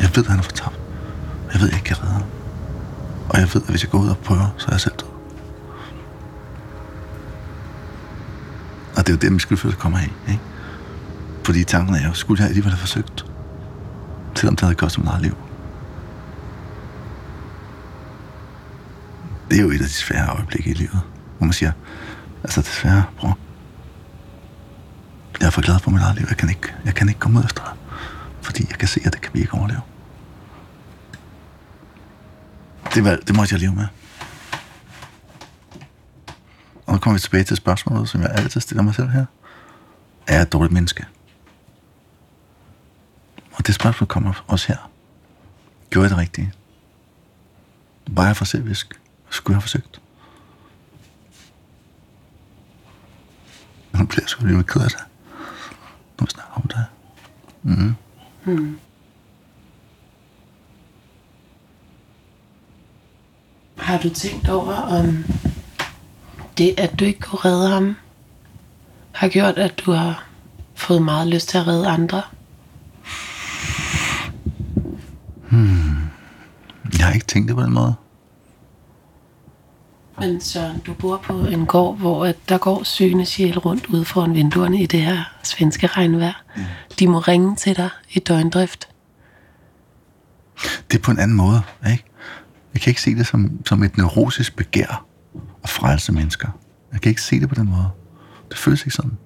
Jeg 0.00 0.10
ved, 0.16 0.24
at 0.24 0.30
han 0.30 0.38
er 0.38 0.42
fortabt. 0.42 0.78
Jeg 1.52 1.60
ved, 1.60 1.68
at 1.68 1.72
jeg 1.72 1.78
ikke 1.78 1.84
kan 1.94 2.02
redde 2.02 2.12
ham. 2.12 2.22
Og 3.28 3.38
jeg 3.38 3.48
ved, 3.54 3.62
at 3.62 3.68
hvis 3.70 3.82
jeg 3.82 3.90
går 3.90 3.98
ud 3.98 4.08
og 4.08 4.18
prøver, 4.18 4.54
så 4.56 4.66
er 4.68 4.72
jeg 4.72 4.80
selv 4.80 4.94
død. 4.94 5.11
Og 9.02 9.06
det 9.06 9.12
er 9.12 9.16
jo 9.16 9.20
det, 9.20 9.32
min 9.32 9.40
skyldfølelse 9.40 9.80
kommer 9.80 9.98
af, 9.98 10.10
ikke? 10.28 10.40
Fordi 11.44 11.64
tanken 11.64 11.94
er 11.94 12.08
jo, 12.08 12.14
skulle 12.14 12.40
jeg 12.40 12.48
alligevel 12.48 12.72
have 12.72 12.78
forsøgt, 12.78 13.26
selvom 14.34 14.56
det 14.56 14.60
havde 14.60 14.74
kostet 14.74 14.98
mig 14.98 15.12
meget 15.12 15.22
liv. 15.22 15.36
Det 19.50 19.58
er 19.58 19.62
jo 19.62 19.70
et 19.70 19.80
af 19.80 19.86
de 19.86 19.92
svære 19.92 20.28
øjeblikke 20.28 20.70
i 20.70 20.74
livet, 20.74 21.00
hvor 21.38 21.46
man 21.46 21.52
siger, 21.52 21.72
altså 22.42 22.60
desværre, 22.60 23.04
bror, 23.18 23.38
jeg 25.40 25.46
er 25.46 25.50
for 25.50 25.62
glad 25.62 25.78
for 25.78 25.90
mit 25.90 26.02
eget 26.02 26.16
liv. 26.16 26.26
Jeg 26.28 26.36
kan 26.36 26.48
ikke, 26.48 26.74
jeg 26.84 26.94
kan 26.94 27.08
ikke 27.08 27.20
komme 27.20 27.38
ud 27.38 27.44
efter 27.44 27.62
dig, 27.62 27.72
fordi 28.42 28.66
jeg 28.70 28.78
kan 28.78 28.88
se, 28.88 29.00
at 29.04 29.12
det 29.12 29.20
kan 29.20 29.30
vi 29.34 29.40
ikke 29.40 29.54
overleve. 29.54 29.80
Det, 32.94 33.04
var, 33.04 33.18
det 33.26 33.36
måtte 33.36 33.54
jeg 33.54 33.60
leve 33.60 33.74
med. 33.74 33.86
Kommer 37.02 37.18
vi 37.18 37.20
tilbage 37.20 37.44
til 37.44 37.56
spørgsmålet, 37.56 38.08
som 38.08 38.22
jeg 38.22 38.30
altid 38.30 38.60
stiller 38.60 38.82
mig 38.82 38.94
selv 38.94 39.08
her. 39.08 39.26
Er 40.26 40.34
jeg 40.34 40.42
et 40.42 40.52
dårligt 40.52 40.72
menneske? 40.72 41.06
Og 43.52 43.66
det 43.66 43.74
spørgsmål 43.74 44.08
kommer 44.08 44.44
også 44.46 44.68
her. 44.68 44.90
Gjorde 45.90 46.04
jeg 46.04 46.10
det 46.10 46.18
rigtige? 46.18 46.52
Var 48.06 48.26
jeg 48.26 48.36
for 48.36 48.44
selvisk? 48.44 49.00
Skulle 49.30 49.54
jeg 49.54 49.56
have 49.56 49.62
forsøgt? 49.62 50.00
Nu 53.92 54.06
bliver 54.06 54.22
jeg 54.22 54.28
sgu 54.28 54.46
lige 54.46 54.62
ked 54.62 54.80
af 54.80 54.88
det. 54.88 55.04
Nu 56.20 56.26
snakker 56.26 56.54
om 56.54 56.68
det. 56.68 56.84
Mm. 57.62 57.94
Mm. 58.44 58.78
Har 63.76 63.98
du 63.98 64.08
tænkt 64.08 64.48
over, 64.48 64.74
om 64.74 65.24
det, 66.58 66.74
at 66.78 67.00
du 67.00 67.04
ikke 67.04 67.20
kunne 67.20 67.40
redde 67.44 67.68
ham, 67.68 67.96
har 69.12 69.28
gjort, 69.28 69.58
at 69.58 69.82
du 69.86 69.92
har 69.92 70.26
fået 70.74 71.02
meget 71.02 71.28
lyst 71.28 71.48
til 71.48 71.58
at 71.58 71.66
redde 71.66 71.88
andre? 71.88 72.22
Jeg 76.98 77.06
har 77.06 77.12
ikke 77.12 77.26
tænkt 77.26 77.48
det 77.48 77.56
på 77.56 77.62
den 77.62 77.72
måde. 77.72 77.94
Men 80.18 80.40
Søren, 80.40 80.78
du 80.86 80.94
bor 80.94 81.16
på 81.24 81.46
en 81.46 81.66
gård, 81.66 81.98
hvor 81.98 82.26
at 82.26 82.36
der 82.48 82.58
går 82.58 82.82
sygne 82.84 83.26
sjæl 83.26 83.58
rundt 83.58 83.86
ude 83.86 84.04
foran 84.04 84.34
vinduerne 84.34 84.82
i 84.82 84.86
det 84.86 85.00
her 85.00 85.24
svenske 85.42 85.86
regnvejr. 85.86 86.42
De 86.98 87.08
må 87.08 87.18
ringe 87.18 87.56
til 87.56 87.76
dig 87.76 87.88
i 88.10 88.18
døgndrift. 88.18 88.88
Det 90.90 90.98
er 90.98 91.02
på 91.02 91.10
en 91.10 91.18
anden 91.18 91.36
måde, 91.36 91.62
ikke? 91.90 92.04
Jeg 92.74 92.82
kan 92.82 92.90
ikke 92.90 93.02
se 93.02 93.14
det 93.14 93.26
som, 93.26 93.64
som 93.66 93.82
et 93.82 93.96
neurotisk 93.96 94.56
begær 94.56 95.06
at 95.62 95.68
frelse 95.68 96.12
mennesker. 96.12 96.48
Jeg 96.92 97.00
kan 97.00 97.08
ikke 97.08 97.22
se 97.22 97.40
det 97.40 97.48
på 97.48 97.54
den 97.54 97.70
måde. 97.70 97.88
Det 98.48 98.58
føles 98.58 98.80
ikke 98.80 98.94
sådan. 98.94 99.18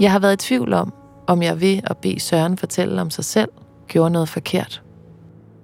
Jeg 0.00 0.12
har 0.12 0.18
været 0.18 0.32
i 0.32 0.46
tvivl 0.46 0.72
om, 0.72 0.92
om 1.26 1.42
jeg 1.42 1.60
ved 1.60 1.80
at 1.84 1.96
bede 1.96 2.20
Søren 2.20 2.58
fortælle 2.58 3.00
om 3.00 3.10
sig 3.10 3.24
selv, 3.24 3.48
gjorde 3.88 4.10
noget 4.10 4.28
forkert. 4.28 4.82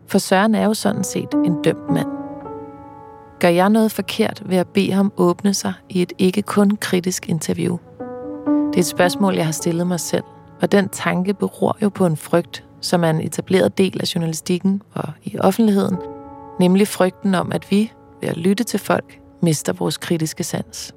For 0.06 0.18
Søren 0.18 0.54
er 0.54 0.64
jo 0.64 0.74
sådan 0.74 1.04
set 1.04 1.34
en 1.44 1.62
dømt 1.62 1.90
mand. 1.90 2.08
Gør 3.40 3.48
jeg 3.48 3.70
noget 3.70 3.92
forkert 3.92 4.42
ved 4.46 4.56
at 4.56 4.68
bede 4.68 4.92
ham 4.92 5.12
åbne 5.16 5.54
sig 5.54 5.72
i 5.88 6.02
et 6.02 6.12
ikke 6.18 6.42
kun 6.42 6.76
kritisk 6.76 7.28
interview? 7.28 7.78
Det 8.48 8.76
er 8.76 8.78
et 8.80 8.86
spørgsmål, 8.86 9.34
jeg 9.34 9.44
har 9.44 9.52
stillet 9.52 9.86
mig 9.86 10.00
selv, 10.00 10.24
og 10.62 10.72
den 10.72 10.88
tanke 10.88 11.34
beror 11.34 11.76
jo 11.82 11.88
på 11.88 12.06
en 12.06 12.16
frygt, 12.16 12.64
som 12.80 13.04
er 13.04 13.10
en 13.10 13.20
etableret 13.20 13.78
del 13.78 14.00
af 14.00 14.14
journalistikken 14.14 14.82
og 14.94 15.08
i 15.24 15.38
offentligheden, 15.38 15.96
nemlig 16.60 16.88
frygten 16.88 17.34
om, 17.34 17.52
at 17.52 17.70
vi, 17.70 17.92
ved 18.20 18.28
at 18.28 18.36
lytte 18.36 18.64
til 18.64 18.80
folk, 18.80 19.20
mister 19.42 19.72
vores 19.72 19.96
kritiske 19.96 20.44
sans. 20.44 20.94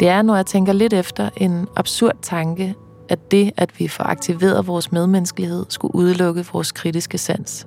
Det 0.00 0.08
er, 0.08 0.22
når 0.22 0.36
jeg 0.36 0.46
tænker 0.46 0.72
lidt 0.72 0.92
efter, 0.92 1.30
en 1.36 1.68
absurd 1.76 2.16
tanke, 2.22 2.74
at 3.08 3.30
det, 3.30 3.52
at 3.56 3.80
vi 3.80 3.88
får 3.88 4.04
aktiveret 4.04 4.66
vores 4.66 4.92
medmenneskelighed, 4.92 5.66
skulle 5.68 5.94
udelukke 5.94 6.46
vores 6.52 6.72
kritiske 6.72 7.18
sans. 7.18 7.66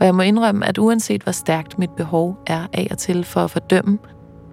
Og 0.00 0.06
jeg 0.06 0.14
må 0.14 0.22
indrømme, 0.22 0.66
at 0.66 0.78
uanset 0.78 1.22
hvor 1.22 1.32
stærkt 1.32 1.78
mit 1.78 1.90
behov 1.90 2.36
er 2.46 2.66
af 2.72 2.88
og 2.90 2.98
til 2.98 3.24
for 3.24 3.40
at 3.40 3.50
fordømme, 3.50 3.98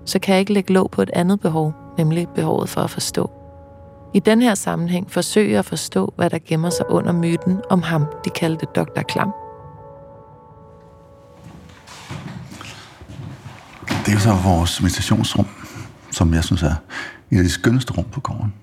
så 0.06 0.20
kan 0.20 0.34
jeg 0.34 0.40
ikke 0.40 0.54
lægge 0.54 0.74
låg 0.74 0.92
på 0.92 1.02
et 1.02 1.10
andet 1.14 1.40
behov, 1.40 1.74
nemlig 1.98 2.28
behovet 2.36 2.70
for 2.70 2.82
at 2.82 2.90
forstå. 2.90 3.43
I 4.14 4.20
den 4.20 4.42
her 4.42 4.56
sammenhæng 4.56 5.12
forsøger 5.12 5.50
jeg 5.50 5.60
at 5.60 5.66
forstå, 5.66 6.14
hvad 6.16 6.30
der 6.30 6.40
gemmer 6.48 6.70
sig 6.70 6.90
under 6.90 7.12
myten 7.12 7.62
om 7.70 7.82
ham, 7.82 8.06
de 8.26 8.30
kaldte 8.30 8.66
Dr. 8.66 9.02
Klam. 9.02 9.34
Det 13.88 14.08
er 14.08 14.14
jo 14.14 14.20
så 14.20 14.34
vores 14.34 14.82
meditationsrum, 14.82 15.48
som 16.12 16.34
jeg 16.34 16.44
synes 16.44 16.64
er 16.64 16.76
et 17.32 17.38
af 17.38 17.44
de 17.44 17.50
skønneste 17.50 17.94
rum 17.94 18.06
på 18.06 18.22
gården. 18.22 18.54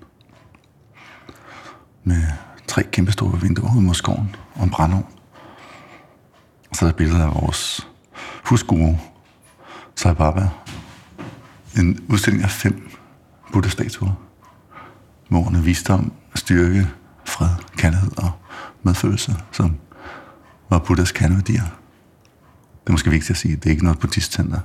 Med 2.03 2.23
tre 2.67 2.83
kæmpe 2.83 3.11
store 3.11 3.41
vinduer 3.41 3.75
ud 3.77 3.81
mod 3.81 3.93
skoven 3.93 4.35
og 4.55 4.63
en 4.63 4.69
brandovn. 4.69 5.05
Og 6.69 6.75
så 6.75 6.85
er 6.85 6.89
der 6.89 6.97
billeder 6.97 7.25
af 7.25 7.41
vores 7.41 7.87
husguru, 8.45 8.95
Sai 9.95 10.13
Baba. 10.13 10.49
En 11.77 12.05
udstilling 12.09 12.43
af 12.43 12.49
fem 12.49 12.89
buddha-statuer. 13.53 14.30
Med 15.31 15.39
ordene 15.39 15.63
visdom, 15.63 16.11
styrke, 16.35 16.87
fred, 17.25 17.49
kærlighed 17.77 18.11
og 18.17 18.31
medfølelse, 18.83 19.35
som 19.51 19.75
var 20.69 20.79
Buddhas 20.79 21.11
kerneværdier. 21.11 21.63
Det 22.81 22.87
er 22.87 22.91
måske 22.91 23.09
vigtigt 23.09 23.31
at 23.31 23.37
sige, 23.37 23.53
at 23.53 23.63
det 23.63 23.69
er 23.69 23.71
ikke 23.71 23.83
noget 23.83 23.99
buddhistcenter. 23.99 24.59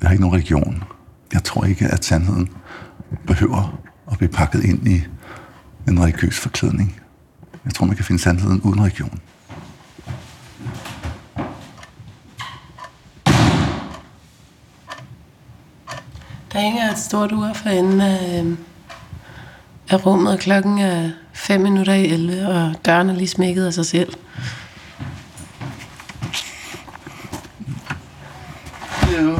Jeg 0.00 0.08
har 0.08 0.12
ikke 0.12 0.20
nogen 0.20 0.34
religion. 0.34 0.84
Jeg 1.32 1.44
tror 1.44 1.64
ikke, 1.64 1.86
at 1.86 2.04
sandheden 2.04 2.48
behøver 3.26 3.80
at 4.12 4.18
blive 4.18 4.28
pakket 4.28 4.64
ind 4.64 4.88
i 4.88 5.02
en 5.88 6.02
religiøs 6.02 6.38
forklædning. 6.38 7.00
Jeg 7.64 7.74
tror, 7.74 7.86
man 7.86 7.96
kan 7.96 8.04
finde 8.04 8.22
sandheden 8.22 8.60
uden 8.60 8.80
religion. 8.80 9.20
Der 16.52 16.60
hænger 16.60 16.90
et 16.90 16.98
stort 16.98 17.32
ur 17.32 17.52
for 17.54 17.68
enden 17.68 18.00
af, 18.00 18.38
øhm, 18.40 18.58
af 19.92 20.06
rummet, 20.06 20.32
og 20.32 20.38
klokken 20.38 20.78
er 20.78 21.10
5 21.32 21.60
minutter 21.60 21.92
i 21.94 22.06
11, 22.06 22.48
og 22.48 22.74
døren 22.86 23.10
er 23.10 23.14
lige 23.14 23.28
smækket 23.28 23.66
af 23.66 23.72
sig 23.74 23.86
selv. 23.86 24.14
Hello. 29.02 29.36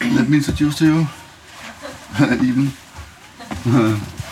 Let 0.00 0.28
me 0.28 0.36
introduce 0.36 0.78
to 0.78 0.84
you. 0.84 1.06
Iben. 2.48 2.72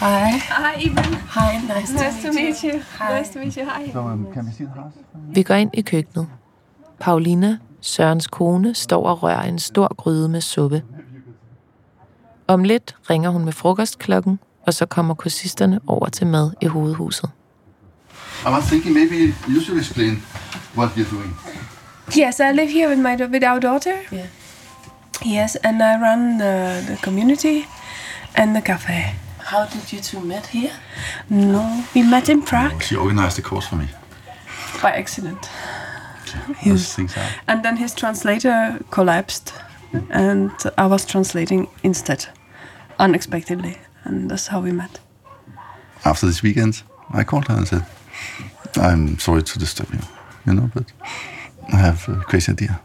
Hej. 0.00 0.30
Hi, 0.30 0.86
Eben. 0.86 1.14
Hej, 1.34 1.54
nice, 1.54 1.92
Nice 1.92 2.26
to 2.26 2.32
meet 2.32 2.60
you. 2.62 2.80
Hi. 2.98 3.18
Nice 3.18 3.32
to 3.32 3.38
meet 3.38 3.54
you. 3.54 3.64
Hi. 3.64 3.92
So, 3.92 3.98
um, 4.00 4.26
can 4.34 4.44
we 4.44 4.52
see 4.52 4.66
the 4.66 4.74
house? 4.74 4.96
Vi 5.34 5.42
går 5.42 5.54
ind 5.54 5.70
i 5.74 5.80
køkkenet. 5.82 6.26
Paulina, 7.00 7.58
Sørens 7.80 8.26
kone, 8.26 8.74
står 8.74 9.06
og 9.06 9.22
rører 9.22 9.42
en 9.42 9.58
stor 9.58 9.94
gryde 9.94 10.28
med 10.28 10.40
suppe. 10.40 10.82
Om 12.46 12.64
lidt 12.64 12.96
ringer 13.10 13.30
hun 13.30 13.44
med 13.44 13.52
frokostklokken, 13.52 14.38
og 14.66 14.74
så 14.74 14.86
kommer 14.86 15.14
kursisterne 15.14 15.80
over 15.86 16.06
til 16.08 16.26
mad 16.26 16.50
i 16.60 16.66
hovedhuset. 16.66 17.30
I 18.46 18.48
was 18.48 18.64
thinking 18.64 18.94
maybe 18.94 19.34
you 19.48 19.60
should 19.64 19.80
explain 19.80 20.22
what 20.76 20.90
you're 20.96 21.10
doing. 21.10 21.36
Yes, 22.16 22.40
I 22.40 22.52
live 22.52 22.68
here 22.72 22.88
with 22.88 23.00
my 23.00 23.16
with 23.30 23.44
our 23.44 23.58
daughter. 23.60 23.92
Yeah. 24.12 24.26
Yes, 25.26 25.56
and 25.56 25.82
I 25.82 25.94
run 26.02 26.38
the, 26.38 26.82
the 26.86 26.96
community 27.02 27.64
and 28.34 28.54
the 28.56 28.62
cafe. 28.62 29.14
How 29.38 29.64
did 29.66 29.92
you 29.92 30.00
two 30.00 30.20
met 30.20 30.46
here? 30.46 30.70
No, 31.28 31.64
we 31.94 32.02
met 32.02 32.28
in 32.28 32.42
Prague 32.42 32.82
She 32.82 32.96
organized 32.96 33.36
the 33.36 33.42
course 33.42 33.68
for 33.68 33.76
me. 33.76 33.86
by 34.82 34.90
accident, 34.90 35.50
Those 36.64 36.94
things 36.94 37.16
out. 37.16 37.30
and 37.48 37.62
then 37.64 37.76
his 37.76 37.94
translator 37.94 38.78
collapsed, 38.90 39.54
and 40.10 40.50
I 40.78 40.86
was 40.86 41.04
translating 41.06 41.68
instead, 41.82 42.26
unexpectedly, 42.98 43.76
and 44.04 44.30
that's 44.30 44.48
how 44.48 44.60
we 44.60 44.72
met. 44.72 45.00
After 46.04 46.26
this 46.26 46.42
weekend, 46.42 46.82
I 47.10 47.24
called 47.24 47.48
her 47.48 47.56
and 47.56 47.68
said, 47.68 47.86
I'm 48.76 49.18
sorry 49.18 49.42
to 49.42 49.58
disturb 49.58 49.92
you, 49.92 50.00
you 50.46 50.54
know, 50.54 50.70
but 50.74 50.92
I 51.72 51.76
have 51.76 52.08
a 52.08 52.16
crazy 52.24 52.52
idea. 52.52 52.80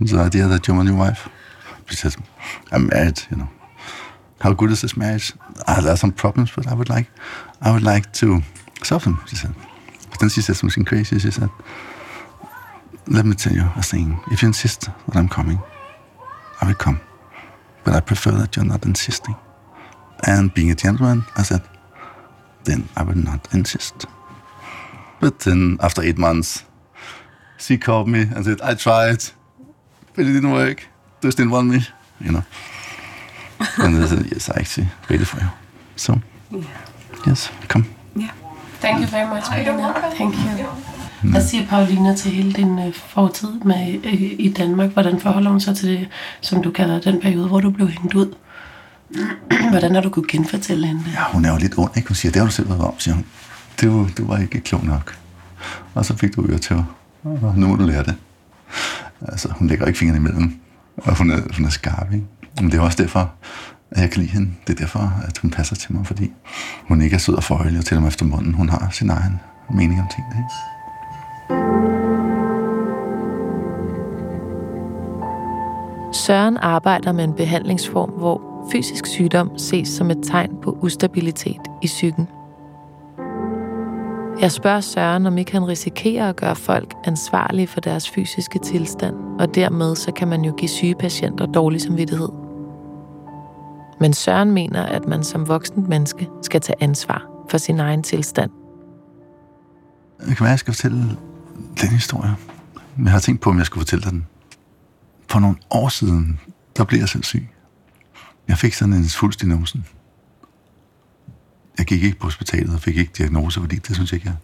The 0.00 0.18
idea 0.18 0.46
that 0.48 0.66
you're 0.66 0.76
my 0.76 0.84
new 0.84 0.96
wife. 0.96 1.28
She 1.86 1.96
says, 1.96 2.16
I'm 2.70 2.86
married, 2.86 3.20
you 3.30 3.36
know. 3.36 3.48
How 4.40 4.52
good 4.52 4.70
is 4.70 4.80
this 4.80 4.96
marriage? 4.96 5.32
Ah, 5.66 5.80
there 5.82 5.92
are 5.92 5.96
some 5.96 6.12
problems, 6.12 6.52
but 6.54 6.66
I 6.66 6.74
would 6.74 6.88
like, 6.88 7.10
I 7.60 7.72
would 7.72 7.82
like 7.82 8.12
to 8.14 8.40
solve 8.82 9.04
them, 9.04 9.20
she 9.28 9.36
said. 9.36 9.54
But 10.08 10.20
then 10.20 10.30
she 10.30 10.40
said 10.40 10.56
something 10.56 10.84
crazy. 10.84 11.18
She 11.18 11.30
said, 11.30 11.50
let 13.08 13.26
me 13.26 13.34
tell 13.34 13.52
you 13.52 13.68
a 13.76 13.82
thing. 13.82 14.20
If 14.30 14.42
you 14.42 14.48
insist 14.48 14.82
that 14.82 15.16
I'm 15.16 15.28
coming, 15.28 15.60
I 16.60 16.66
will 16.68 16.74
come. 16.74 17.00
But 17.84 17.94
I 17.94 18.00
prefer 18.00 18.30
that 18.32 18.56
you're 18.56 18.64
not 18.64 18.84
insisting. 18.86 19.36
And 20.26 20.52
being 20.54 20.70
a 20.70 20.74
gentleman, 20.74 21.24
I 21.36 21.42
said, 21.42 21.62
then 22.64 22.88
I 22.96 23.02
will 23.02 23.16
not 23.16 23.48
insist. 23.54 24.06
But 25.20 25.40
then 25.40 25.78
after 25.80 26.02
eight 26.02 26.18
months, 26.18 26.64
she 27.58 27.78
called 27.78 28.08
me 28.08 28.22
and 28.34 28.44
said, 28.44 28.60
I 28.60 28.74
tried, 28.74 29.22
but 30.14 30.26
it 30.26 30.32
didn't 30.32 30.52
work. 30.52 30.86
They 31.20 31.30
didn't 31.30 31.50
want 31.50 31.68
me, 31.68 31.80
you 32.20 32.32
know. 32.32 32.44
and 33.78 34.02
I 34.02 34.06
said, 34.06 34.26
yes, 34.30 34.48
I 34.48 34.60
actually 34.60 34.88
waited 35.08 35.28
for 35.28 35.40
you. 35.40 35.50
So, 35.96 36.20
yes, 37.26 37.50
come. 37.68 37.86
Thank 38.80 39.00
you 39.00 39.06
very 39.06 39.26
much, 39.28 39.44
Paulina. 39.44 39.92
Thank 40.16 40.34
you. 40.34 40.66
Hvad 41.22 41.42
siger 41.42 41.66
Paulina 41.66 42.14
til 42.16 42.30
hele 42.30 42.52
din 42.52 42.78
øh, 42.78 42.94
fortid 42.94 43.48
med, 43.64 44.00
øh, 44.04 44.22
i 44.22 44.54
Danmark? 44.58 44.90
Hvordan 44.90 45.20
forholder 45.20 45.50
hun 45.50 45.60
sig 45.60 45.76
til 45.76 45.88
det, 45.88 46.08
som 46.40 46.62
du 46.62 46.70
kalder 46.70 47.00
den 47.00 47.20
periode, 47.20 47.48
hvor 47.48 47.60
du 47.60 47.70
blev 47.70 47.88
hængt 47.88 48.14
ud? 48.14 48.34
Hvordan 49.70 49.94
har 49.94 50.02
du 50.02 50.10
kunnet 50.10 50.30
genfortælle 50.30 50.86
hende 50.86 51.04
det? 51.04 51.12
Ja, 51.12 51.24
hun 51.32 51.44
er 51.44 51.52
jo 51.52 51.58
lidt 51.58 51.74
ond, 51.78 51.90
ikke? 51.96 52.08
Hun 52.08 52.14
siger, 52.14 52.32
det 52.32 52.40
har 52.40 52.46
du 52.46 52.52
selv 52.52 52.68
været 52.68 52.80
om, 52.80 52.94
siger 52.98 53.14
hun. 53.14 53.24
Det 53.80 53.90
var, 53.90 54.10
du 54.18 54.26
var 54.26 54.38
ikke 54.38 54.60
klog 54.60 54.84
nok. 54.84 55.18
Og 55.94 56.04
så 56.04 56.16
fik 56.16 56.36
du 56.36 56.46
øre 56.48 56.58
til, 56.58 56.84
og 57.22 57.54
nu 57.56 57.66
må 57.66 57.76
du 57.76 57.86
lære 57.86 58.04
det. 58.04 58.14
Altså, 59.28 59.52
hun 59.52 59.68
lægger 59.68 59.86
ikke 59.86 59.98
fingrene 59.98 60.18
imellem, 60.18 60.60
og 60.96 61.18
hun 61.18 61.30
er, 61.30 61.40
hun 61.56 61.64
er 61.66 61.70
skarp, 61.70 62.12
ikke? 62.12 62.24
Men 62.60 62.70
det 62.70 62.78
er 62.78 62.82
også 62.82 63.02
derfor, 63.02 63.32
at 63.90 64.00
jeg 64.00 64.10
kan 64.10 64.22
lide 64.22 64.32
hende. 64.32 64.50
Det 64.66 64.72
er 64.72 64.78
derfor, 64.78 65.22
at 65.28 65.38
hun 65.38 65.50
passer 65.50 65.76
til 65.76 65.92
mig, 65.92 66.06
fordi 66.06 66.32
hun 66.88 67.02
ikke 67.02 67.14
er 67.14 67.20
sød 67.20 67.34
og 67.34 67.44
forhøjelig 67.44 67.78
og 67.78 67.84
tæller 67.84 68.00
mig 68.00 68.08
efter 68.08 68.24
munden. 68.24 68.54
Hun 68.54 68.68
har 68.68 68.88
sin 68.92 69.10
egen 69.10 69.40
mening 69.74 70.00
om 70.00 70.06
tingene, 70.16 70.36
ikke? 70.36 71.99
Søren 76.30 76.56
arbejder 76.56 77.12
med 77.12 77.24
en 77.24 77.32
behandlingsform, 77.32 78.10
hvor 78.10 78.68
fysisk 78.72 79.06
sygdom 79.06 79.58
ses 79.58 79.88
som 79.88 80.10
et 80.10 80.18
tegn 80.22 80.50
på 80.62 80.78
ustabilitet 80.82 81.60
i 81.82 81.86
psyken. 81.86 82.28
Jeg 84.40 84.52
spørger 84.52 84.80
Søren, 84.80 85.26
om 85.26 85.38
ikke 85.38 85.52
han 85.52 85.68
risikerer 85.68 86.28
at 86.28 86.36
gøre 86.36 86.56
folk 86.56 86.94
ansvarlige 87.04 87.66
for 87.66 87.80
deres 87.80 88.10
fysiske 88.10 88.58
tilstand, 88.58 89.16
og 89.40 89.54
dermed 89.54 89.96
så 89.96 90.12
kan 90.12 90.28
man 90.28 90.44
jo 90.44 90.52
give 90.52 90.68
syge 90.68 90.94
patienter 90.94 91.46
dårlig 91.46 91.80
samvittighed. 91.80 92.28
Men 94.00 94.12
Søren 94.12 94.50
mener, 94.50 94.82
at 94.82 95.06
man 95.06 95.24
som 95.24 95.48
voksent 95.48 95.88
menneske 95.88 96.28
skal 96.42 96.60
tage 96.60 96.82
ansvar 96.82 97.26
for 97.48 97.58
sin 97.58 97.80
egen 97.80 98.02
tilstand. 98.02 98.50
Det 100.20 100.36
kan 100.36 100.40
være, 100.40 100.48
at 100.48 100.50
jeg 100.50 100.58
skal 100.58 100.74
fortælle 100.74 100.98
den 101.80 101.88
historie. 101.88 102.34
Jeg 103.04 103.12
har 103.12 103.20
tænkt 103.20 103.40
på, 103.40 103.50
om 103.50 103.58
jeg 103.58 103.66
skulle 103.66 103.82
fortælle 103.82 104.02
dig 104.02 104.12
den. 104.12 104.26
For 105.30 105.38
nogle 105.38 105.56
år 105.70 105.88
siden, 105.88 106.40
der 106.76 106.84
blev 106.84 106.98
jeg 106.98 107.08
selv 107.08 107.24
syg. 107.24 107.48
Jeg 108.48 108.58
fik 108.58 108.74
sådan 108.74 108.94
en 108.94 109.08
svulst. 109.08 109.44
Jeg 111.78 111.86
gik 111.86 112.02
ikke 112.02 112.18
på 112.18 112.26
hospitalet 112.26 112.74
og 112.74 112.80
fik 112.80 112.96
ikke 112.96 113.12
diagnose, 113.18 113.60
fordi 113.60 113.76
det 113.76 113.94
synes 113.94 114.12
jeg 114.12 114.16
ikke, 114.16 114.36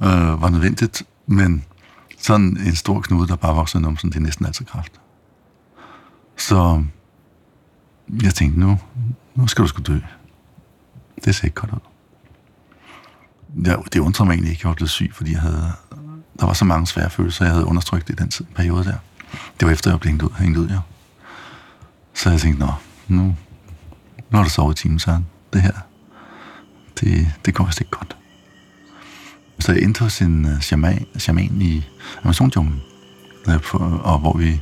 jeg 0.00 0.08
øh, 0.08 0.42
var 0.42 0.48
nødvendigt. 0.48 1.02
Men 1.26 1.64
sådan 2.18 2.56
en 2.56 2.76
stor 2.76 3.00
knude, 3.00 3.28
der 3.28 3.36
bare 3.36 3.54
voksede 3.54 3.82
numsen, 3.82 4.10
det 4.10 4.16
er 4.16 4.20
næsten 4.20 4.46
altid 4.46 4.64
kraft. 4.64 5.00
Så 6.36 6.84
jeg 8.22 8.34
tænkte, 8.34 8.60
nu, 8.60 8.78
nu 9.34 9.46
skal 9.46 9.62
du 9.62 9.68
sgu 9.68 9.82
dø. 9.82 9.98
Det 11.24 11.34
ser 11.34 11.44
ikke 11.44 11.54
godt 11.54 11.72
ud. 11.72 11.78
Ja, 13.64 13.76
det 13.92 13.98
undrer 14.00 14.26
mig 14.26 14.32
egentlig 14.32 14.50
ikke, 14.50 14.60
at 14.60 14.64
jeg 14.64 14.68
var 14.68 14.74
blevet 14.74 14.90
syg, 14.90 15.10
fordi 15.14 15.32
jeg 15.32 15.40
havde, 15.40 15.72
der 16.40 16.46
var 16.46 16.52
så 16.52 16.64
mange 16.64 16.86
svære 16.86 17.10
følelser, 17.10 17.44
jeg 17.44 17.52
havde 17.52 17.66
undertrykt 17.66 18.10
i 18.10 18.12
den 18.12 18.28
tid, 18.28 18.44
periode 18.54 18.84
der. 18.84 18.98
Det 19.32 19.66
var 19.66 19.72
efter, 19.72 19.90
jeg 19.90 20.00
blev 20.00 20.10
hængt 20.10 20.22
ud, 20.22 20.30
hængt 20.38 20.58
ud 20.58 20.68
ja. 20.68 20.78
Så 22.14 22.30
jeg 22.30 22.40
tænkte, 22.40 22.60
nå, 22.60 22.72
nu, 23.08 23.22
nu 24.30 24.38
har 24.38 24.44
du 24.44 24.50
sovet 24.50 24.78
i 24.78 24.82
timen, 24.82 24.98
så 24.98 25.22
det 25.52 25.62
her, 25.62 25.72
det, 27.00 27.32
det 27.44 27.54
går 27.54 27.64
vist 27.64 27.80
ikke 27.80 27.90
godt. 27.90 28.16
Så 29.58 29.72
jeg 29.72 29.82
endte 29.82 30.00
hos 30.00 30.20
en 30.20 30.44
uh, 30.44 30.50
øh, 30.50 30.60
shaman, 30.60 31.06
shaman 31.18 31.62
i 31.62 31.84
Amazonjunglen, 32.24 32.82
og 34.02 34.18
hvor 34.18 34.36
vi, 34.36 34.60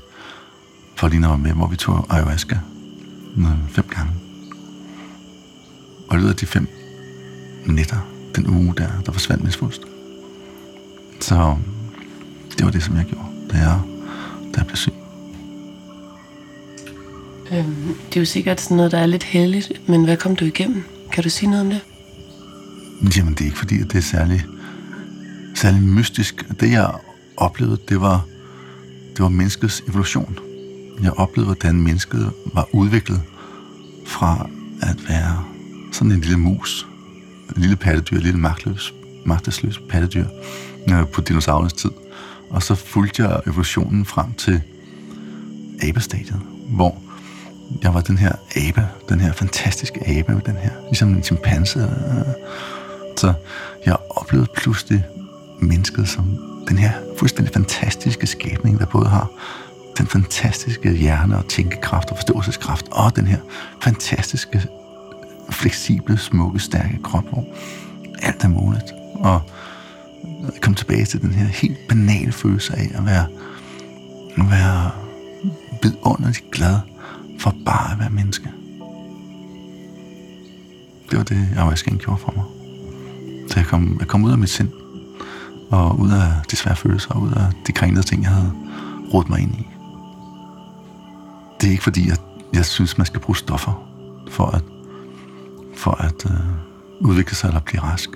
for 0.97 1.09
lige 1.09 1.23
var 1.23 1.37
med, 1.37 1.53
hvor 1.53 1.67
vi 1.67 1.77
tog 1.77 2.07
ayahuasca 2.11 2.59
uh, 3.37 3.69
fem 3.69 3.85
gange. 3.89 4.13
Og 6.09 6.17
i 6.17 6.19
løbet 6.19 6.31
af 6.31 6.37
de 6.37 6.47
fem 6.47 6.69
nætter, 7.67 7.99
den 8.37 8.47
uge 8.47 8.75
der, 8.77 9.01
der 9.07 9.13
forsvandt 9.13 9.43
min 9.43 9.53
svulst. 9.53 9.83
Så 11.21 11.57
det 12.59 12.65
var 12.65 12.71
det, 12.71 12.83
som 12.83 12.97
jeg 12.97 13.05
gjorde, 13.05 13.27
da 13.51 13.57
jeg, 13.57 13.81
jeg 14.57 14.67
blev 14.67 14.77
syg. 14.77 14.93
Øhm, 17.53 17.95
det 18.09 18.17
er 18.17 18.21
jo 18.21 18.25
sikkert 18.25 18.61
sådan 18.61 18.77
noget, 18.77 18.93
der 18.93 18.99
er 18.99 19.07
lidt 19.07 19.25
heldigt, 19.25 19.89
men 19.89 20.05
hvad 20.05 20.17
kom 20.17 20.37
du 20.37 20.45
igennem? 20.45 20.83
Kan 21.13 21.23
du 21.23 21.31
sige 21.31 21.51
noget 21.51 21.65
om 21.65 21.71
det? 21.71 21.81
Jamen, 23.17 23.35
det 23.35 23.41
er 23.41 23.45
ikke 23.45 23.59
fordi, 23.59 23.81
at 23.81 23.93
det 23.93 23.99
er 23.99 24.03
særlig, 24.03 24.45
særlig 25.55 25.83
mystisk. 25.83 26.61
Det, 26.61 26.71
jeg 26.71 26.91
oplevede, 27.37 27.79
det 27.89 28.01
var, 28.01 28.27
det 29.11 29.21
var 29.23 29.29
menneskets 29.29 29.83
evolution. 29.89 30.39
Jeg 31.03 31.13
oplevede, 31.13 31.47
hvordan 31.47 31.83
mennesket 31.83 32.33
var 32.55 32.69
udviklet 32.73 33.21
fra 34.07 34.49
at 34.83 35.09
være 35.09 35.45
sådan 35.93 36.13
en 36.13 36.21
lille 36.21 36.39
mus, 36.39 36.87
en 37.57 37.63
lille 37.63 37.77
pattedyr, 37.77 38.17
en 38.17 38.23
lille 38.23 38.39
magtløs, 38.41 38.95
magtesløs 39.25 39.81
pattedyr 39.89 40.27
øh, 40.93 41.07
på 41.07 41.21
dinosaurernes 41.21 41.73
tid. 41.73 41.91
Og 42.51 42.63
så 42.63 42.75
fulgte 42.75 43.23
jeg 43.23 43.41
evolutionen 43.47 44.05
frem 44.05 44.33
til 44.33 44.61
abestadiet, 45.83 46.41
hvor 46.69 46.99
jeg 47.83 47.95
var 47.95 48.01
den 48.01 48.19
her 48.19 48.33
abe, 48.57 48.87
den 49.09 49.21
her 49.21 49.33
fantastiske 49.33 50.09
abe, 50.09 50.41
den 50.47 50.57
her, 50.57 50.71
ligesom 50.85 51.09
en 51.09 51.23
chimpanse. 51.23 51.91
Så 53.17 53.33
jeg 53.87 53.97
oplevede 54.11 54.49
pludselig 54.57 55.05
mennesket 55.61 56.09
som 56.09 56.39
den 56.69 56.79
her 56.79 56.93
fuldstændig 57.19 57.55
fantastiske 57.55 58.27
skabning, 58.27 58.79
der 58.79 58.87
både 58.87 59.09
har 59.09 59.29
den 59.99 60.07
fantastiske 60.07 60.93
hjerne 60.93 61.39
og 61.39 61.49
tænkekraft 61.49 62.11
og 62.11 62.17
forståelseskraft, 62.17 62.87
og 62.91 63.17
den 63.17 63.27
her 63.27 63.39
fantastiske, 63.83 64.63
fleksible, 65.51 66.19
smukke, 66.19 66.59
stærke 66.59 66.99
krop, 67.03 67.25
hvor 67.25 67.45
alt 68.23 68.45
er 68.45 68.49
muligt. 68.49 68.93
Og 69.15 69.41
komme 70.63 70.77
tilbage 70.77 71.05
til 71.05 71.21
den 71.21 71.31
her 71.31 71.47
helt 71.47 71.89
banale 71.89 72.33
følelse 72.33 72.77
af 72.77 72.91
at 72.95 73.07
være, 73.07 73.27
at 74.39 74.51
være 74.51 74.91
vidunderligt 75.83 76.51
glad 76.53 76.79
for 77.39 77.55
bare 77.65 77.93
at 77.93 77.99
være 77.99 78.11
menneske. 78.11 78.51
Det 81.11 81.19
var 81.19 81.25
det, 81.25 81.49
ayahuascaen 81.53 81.99
gjorde 81.99 82.21
for 82.21 82.33
mig. 82.37 82.45
Så 83.51 83.59
jeg 83.59 83.67
kom, 83.67 83.97
jeg 84.01 84.09
kom 84.09 84.25
ud 84.25 84.33
af 84.33 84.39
mit 84.39 84.51
sind, 84.51 84.69
og 85.71 86.01
ud 86.01 86.11
af 86.11 86.33
de 86.51 86.57
svære 86.57 86.77
følelser, 86.77 87.11
og 87.11 87.23
ud 87.23 87.31
af 87.33 87.47
de 87.67 87.73
krænkede 87.73 88.07
ting, 88.07 88.23
jeg 88.23 88.31
havde 88.31 88.53
rodet 89.15 89.31
mig 89.31 89.41
ind 89.41 89.55
i. 89.55 89.67
Det 91.61 91.67
er 91.67 91.71
ikke 91.71 91.83
fordi, 91.83 92.11
at 92.11 92.21
jeg 92.53 92.65
synes, 92.65 92.99
man 92.99 93.07
skal 93.07 93.21
bruge 93.21 93.37
stoffer 93.37 93.89
for 94.31 94.47
at, 94.47 94.63
for 95.77 95.91
at 95.91 96.31
øh, 96.31 96.41
udvikle 97.01 97.37
sig 97.37 97.49
eller 97.49 97.61
blive 97.61 97.83
rask. 97.83 98.11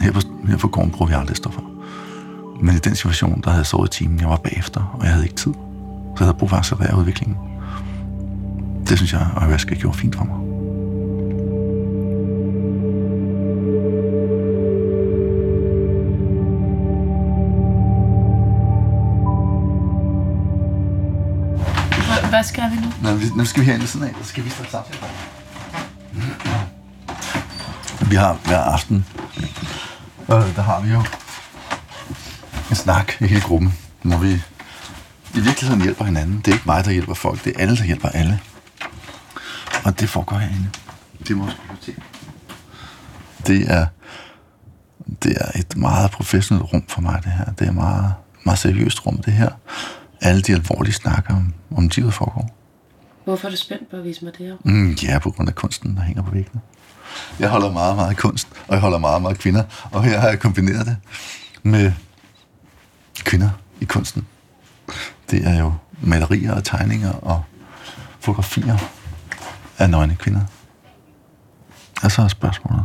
Her 0.00 0.12
på, 0.12 0.20
her 0.48 0.56
på 0.56 0.68
gården 0.68 0.90
bruger 0.90 1.06
vi 1.06 1.14
aldrig 1.14 1.36
stoffer. 1.36 1.62
Men 2.60 2.74
i 2.74 2.78
den 2.78 2.94
situation, 2.96 3.40
der 3.40 3.50
havde 3.50 3.58
jeg 3.60 3.66
sovet 3.66 3.94
i 3.94 3.98
timen, 3.98 4.20
jeg 4.20 4.28
var 4.28 4.36
bagefter, 4.36 4.80
og 4.98 5.04
jeg 5.04 5.12
havde 5.12 5.24
ikke 5.24 5.36
tid. 5.36 5.52
Så 5.52 6.24
jeg 6.24 6.26
havde 6.26 6.38
brug 6.38 6.48
for 6.48 6.56
at 6.56 6.60
accelerere 6.60 6.98
udviklingen. 6.98 7.36
Det 8.88 8.96
synes 8.98 9.12
jeg, 9.12 9.20
at 9.20 9.26
ayahuasca 9.42 9.74
gjorde 9.74 9.98
fint 9.98 10.16
for 10.16 10.24
mig. 10.24 10.36
Hvad 22.30 22.44
skal 22.44 22.64
vi 22.70 22.76
nu? 22.76 22.92
Nå, 23.02 23.14
vi- 23.14 23.30
nu 23.36 23.44
skal 23.44 23.60
vi 23.60 23.66
herinde 23.66 23.80
ved 23.82 23.88
siden 23.88 24.06
af, 24.06 24.14
så 24.22 24.28
skal 24.28 24.44
vi 24.44 24.50
starte 24.50 24.70
samtale. 24.70 24.98
Vi 28.10 28.16
har 28.16 28.36
hver 28.44 28.58
aften, 28.58 29.06
øh, 30.36 30.56
der 30.56 30.62
har 30.62 30.80
vi 30.80 30.90
jo 30.90 31.02
en 32.70 32.76
snak 32.76 33.12
i 33.20 33.26
hele 33.26 33.40
gruppen, 33.40 33.74
hvor 34.02 34.18
vi 34.18 34.32
i 35.34 35.40
virkeligheden 35.40 35.82
hjælper 35.82 36.04
hinanden. 36.04 36.36
Det 36.38 36.48
er 36.48 36.52
ikke 36.52 36.66
mig, 36.66 36.84
der 36.84 36.90
hjælper 36.90 37.14
folk, 37.14 37.44
det 37.44 37.52
er 37.56 37.60
alle, 37.60 37.76
der 37.76 37.84
hjælper 37.84 38.08
alle. 38.08 38.40
Og 39.84 40.00
det 40.00 40.08
foregår 40.08 40.36
herinde. 40.36 40.68
Det 41.18 41.30
er 41.30 41.34
vores 41.34 41.54
bibliotek. 41.54 41.98
Det 43.46 43.70
er, 43.70 43.86
det 45.22 45.36
er 45.40 45.58
et 45.58 45.76
meget 45.76 46.10
professionelt 46.10 46.72
rum 46.72 46.84
for 46.88 47.00
mig, 47.00 47.20
det 47.24 47.32
her. 47.32 47.44
Det 47.44 47.64
er 47.64 47.68
et 47.68 47.74
meget, 47.74 48.14
meget 48.44 48.58
seriøst 48.58 49.06
rum, 49.06 49.22
det 49.22 49.32
her. 49.32 49.50
Alle 50.20 50.42
de 50.42 50.52
alvorlige 50.52 50.94
snakker 50.94 51.34
om, 51.34 51.54
om 51.76 51.90
livet 51.96 52.14
foregår. 52.14 52.54
Hvorfor 53.24 53.46
er 53.46 53.50
du 53.50 53.56
spændt 53.56 53.90
på 53.90 53.96
at 53.96 54.04
vise 54.04 54.24
mig 54.24 54.32
det 54.38 54.46
her? 54.46 54.56
Mm, 54.64 54.92
ja, 55.02 55.18
på 55.18 55.30
grund 55.30 55.48
af 55.48 55.54
kunsten, 55.54 55.96
der 55.96 56.02
hænger 56.02 56.22
på 56.22 56.30
væggene. 56.30 56.60
Jeg 57.38 57.48
holder 57.48 57.72
meget, 57.72 57.96
meget 57.96 58.10
af 58.10 58.16
kunst, 58.16 58.48
og 58.68 58.74
jeg 58.74 58.80
holder 58.80 58.98
meget, 58.98 59.22
meget 59.22 59.34
af 59.34 59.40
kvinder. 59.40 59.64
Og 59.90 60.04
her 60.04 60.18
har 60.20 60.28
jeg 60.28 60.38
kombineret 60.40 60.86
det 60.86 60.96
med 61.62 61.92
kvinder 63.24 63.50
i 63.80 63.84
kunsten. 63.84 64.26
Det 65.30 65.46
er 65.46 65.58
jo 65.58 65.72
malerier 66.02 66.54
og 66.54 66.64
tegninger 66.64 67.12
og 67.12 67.42
fotografier 68.20 68.78
af 69.78 69.90
nøgne 69.90 70.16
kvinder. 70.16 70.40
Og 72.02 72.12
så 72.12 72.22
er 72.22 72.28
spørgsmålet, 72.28 72.84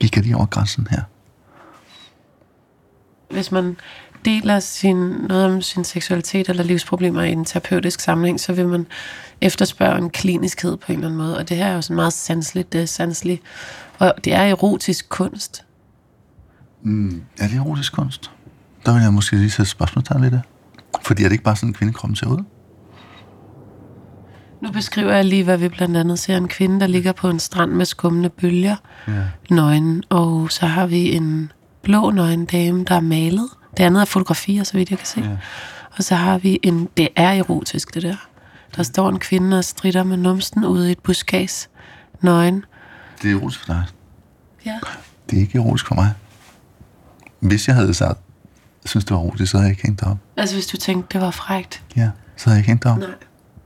gik 0.00 0.16
jeg 0.16 0.24
lige 0.24 0.36
over 0.36 0.46
grænsen 0.46 0.86
her? 0.90 1.02
Hvis 3.30 3.52
man 3.52 3.76
deler 4.24 4.60
sin, 4.60 4.96
noget 4.96 5.44
om 5.44 5.62
sin 5.62 5.84
seksualitet 5.84 6.48
eller 6.48 6.62
livsproblemer 6.62 7.22
i 7.22 7.32
en 7.32 7.44
terapeutisk 7.44 8.00
sammenhæng, 8.00 8.40
så 8.40 8.52
vil 8.52 8.68
man 8.68 8.86
efterspørge 9.40 9.98
en 9.98 10.10
kliniskhed 10.10 10.76
på 10.76 10.92
en 10.92 10.98
eller 10.98 11.06
anden 11.08 11.18
måde. 11.18 11.38
Og 11.38 11.48
det 11.48 11.56
her 11.56 11.66
er 11.66 11.74
jo 11.74 11.82
sådan 11.82 11.96
meget 11.96 12.12
sanseligt, 12.12 12.72
det 12.72 12.82
er 12.82 12.86
sanseligt. 12.86 13.42
Og 13.98 14.14
det 14.24 14.34
er 14.34 14.42
erotisk 14.42 15.08
kunst. 15.08 15.64
Mm, 16.82 17.22
er 17.38 17.48
det 17.48 17.56
erotisk 17.56 17.92
kunst? 17.92 18.30
Der 18.86 18.92
vil 18.92 19.02
jeg 19.02 19.12
måske 19.12 19.36
lige 19.36 19.50
sætte 19.50 19.70
spørgsmålstegn 19.70 20.22
ved 20.22 20.30
det. 20.30 20.42
Fordi 21.02 21.22
er 21.22 21.28
det 21.28 21.32
ikke 21.32 21.44
bare 21.44 21.56
sådan, 21.56 21.68
en 21.68 21.74
kvindekroppen 21.74 22.16
ser 22.16 22.26
ud? 22.26 22.44
Nu 24.62 24.70
beskriver 24.70 25.14
jeg 25.14 25.24
lige, 25.24 25.44
hvad 25.44 25.58
vi 25.58 25.68
blandt 25.68 25.96
andet 25.96 26.18
ser. 26.18 26.36
En 26.36 26.48
kvinde, 26.48 26.80
der 26.80 26.86
ligger 26.86 27.12
på 27.12 27.28
en 27.28 27.38
strand 27.38 27.72
med 27.72 27.84
skummende 27.84 28.28
bølger, 28.28 28.76
ja. 29.08 29.22
nøgen. 29.50 30.02
Og 30.08 30.50
så 30.50 30.66
har 30.66 30.86
vi 30.86 31.12
en 31.16 31.52
blå 31.82 32.10
nøgen 32.10 32.44
dame, 32.44 32.84
der 32.84 32.94
er 32.94 33.00
malet. 33.00 33.48
Det 33.78 33.84
andet 33.84 34.00
er 34.00 34.04
fotografier, 34.04 34.64
så 34.64 34.72
vidt 34.72 34.90
jeg 34.90 34.98
kan 34.98 35.06
se. 35.06 35.20
Ja. 35.20 35.36
Og 35.96 36.04
så 36.04 36.14
har 36.14 36.38
vi 36.38 36.60
en... 36.62 36.88
Det 36.96 37.08
er 37.16 37.30
erotisk, 37.30 37.94
det 37.94 38.02
der. 38.02 38.16
Der 38.76 38.82
står 38.82 39.08
en 39.08 39.18
kvinde 39.18 39.58
og 39.58 39.64
strider 39.64 40.02
med 40.02 40.16
numsten 40.16 40.64
ude 40.64 40.88
i 40.88 40.92
et 40.92 40.98
buskads. 40.98 41.70
Nøgen. 42.20 42.64
Det 43.22 43.30
er 43.30 43.34
erotisk 43.36 43.60
for 43.60 43.66
dig. 43.66 43.84
Ja. 44.66 44.78
Det 45.30 45.36
er 45.36 45.40
ikke 45.40 45.58
erotisk 45.58 45.86
for 45.86 45.94
mig. 45.94 46.12
Hvis 47.40 47.68
jeg 47.68 47.76
havde 47.76 47.94
sagt, 47.94 48.20
synes, 48.84 49.04
det 49.04 49.14
var 49.14 49.20
erotisk, 49.22 49.50
så 49.50 49.56
havde 49.56 49.68
jeg 49.68 49.72
ikke 49.72 49.82
hængt 49.86 50.02
op. 50.02 50.18
Altså, 50.36 50.56
hvis 50.56 50.66
du 50.66 50.76
tænkte, 50.76 51.18
det 51.18 51.20
var 51.26 51.30
frægt. 51.30 51.82
Ja, 51.96 52.10
så 52.36 52.44
havde 52.44 52.56
jeg 52.56 52.58
ikke 52.58 52.68
hængt 52.68 52.86
op. 52.86 52.98
Nej. 52.98 53.08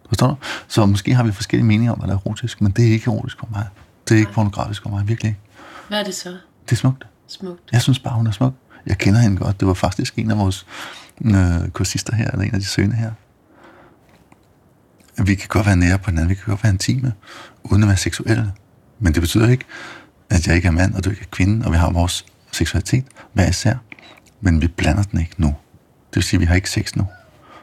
Forstår 0.09 0.27
du? 0.27 0.37
Så 0.69 0.87
måske 0.87 1.15
har 1.15 1.25
vi 1.25 1.33
forskellige 1.33 1.67
meninger 1.67 1.93
om, 1.93 1.99
hvad 1.99 2.09
der 2.09 2.15
er 2.15 2.19
erotisk, 2.19 2.61
men 2.61 2.73
det 2.73 2.89
er 2.89 2.93
ikke 2.93 3.11
erotisk 3.11 3.39
for 3.39 3.49
mig. 3.51 3.67
Det 4.09 4.15
er 4.15 4.19
ikke 4.19 4.33
pornografisk 4.33 4.83
for 4.83 4.91
mig, 4.91 5.09
virkelig 5.09 5.29
ikke. 5.29 5.41
Hvad 5.89 6.01
er 6.01 6.05
det 6.05 6.15
så? 6.15 6.29
Det 6.65 6.73
er 6.73 6.77
smukt. 6.77 7.07
Smukt. 7.29 7.61
Jeg 7.73 7.83
synes 7.83 7.99
bare, 7.99 8.15
hun 8.15 8.27
er 8.27 8.31
smuk. 8.31 8.55
Jeg 8.87 8.99
kender 8.99 9.21
hende 9.21 9.37
godt. 9.37 9.61
Det 9.61 9.69
var 9.69 9.75
faktisk 9.75 10.19
en 10.19 10.31
af 10.31 10.39
vores 10.39 10.67
øh, 11.25 11.69
kursister 11.69 12.15
her, 12.15 12.31
eller 12.31 12.45
en 12.45 12.55
af 12.55 12.61
de 12.61 12.67
søgende 12.67 12.97
her. 12.97 13.13
Vi 15.25 15.35
kan 15.35 15.49
godt 15.49 15.67
være 15.67 15.77
nære 15.77 15.99
på 15.99 16.11
hinanden, 16.11 16.31
vi 16.31 16.35
kan 16.35 16.45
godt 16.47 16.65
være 16.65 16.73
intime, 16.73 17.13
uden 17.65 17.83
at 17.83 17.89
være 17.89 17.97
seksuelle. 17.97 18.53
Men 18.99 19.15
det 19.15 19.23
betyder 19.23 19.49
ikke, 19.49 19.65
at 20.31 20.47
jeg 20.47 20.57
ikke 20.57 20.69
er 20.69 20.73
mand, 20.73 20.95
og 20.95 21.05
du 21.05 21.11
ikke 21.11 21.23
er 21.23 21.31
kvinde, 21.31 21.67
og 21.67 21.73
vi 21.73 21.77
har 21.77 21.91
vores 21.91 22.27
seksualitet 22.53 23.05
hver 23.33 23.49
især. 23.49 23.77
Men 24.41 24.63
vi 24.63 24.69
blander 24.69 25.03
den 25.03 25.21
ikke 25.21 25.35
nu. 25.39 25.47
Det 26.11 26.17
vil 26.17 26.23
sige, 26.23 26.39
at 26.39 26.41
vi 26.41 26.47
har 26.47 26.55
ikke 26.55 26.71
sex 26.71 26.97
nu. 26.97 27.07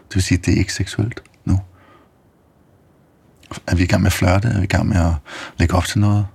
Det 0.09 0.15
vil 0.15 0.23
sige, 0.23 0.37
at 0.37 0.45
det 0.45 0.53
er 0.53 0.57
ikke 0.57 0.73
seksuelt 0.73 1.23
nu. 1.45 1.59
Er 3.67 3.75
vi 3.75 3.83
i 3.83 3.87
gang 3.87 4.01
med 4.01 4.07
at 4.07 4.13
flirte? 4.13 4.47
Er 4.47 4.57
vi 4.57 4.63
i 4.63 4.67
gang 4.67 4.87
med 4.87 4.97
at 4.97 5.13
lægge 5.57 5.75
op 5.75 5.85
til 5.85 5.99
noget? 5.99 6.25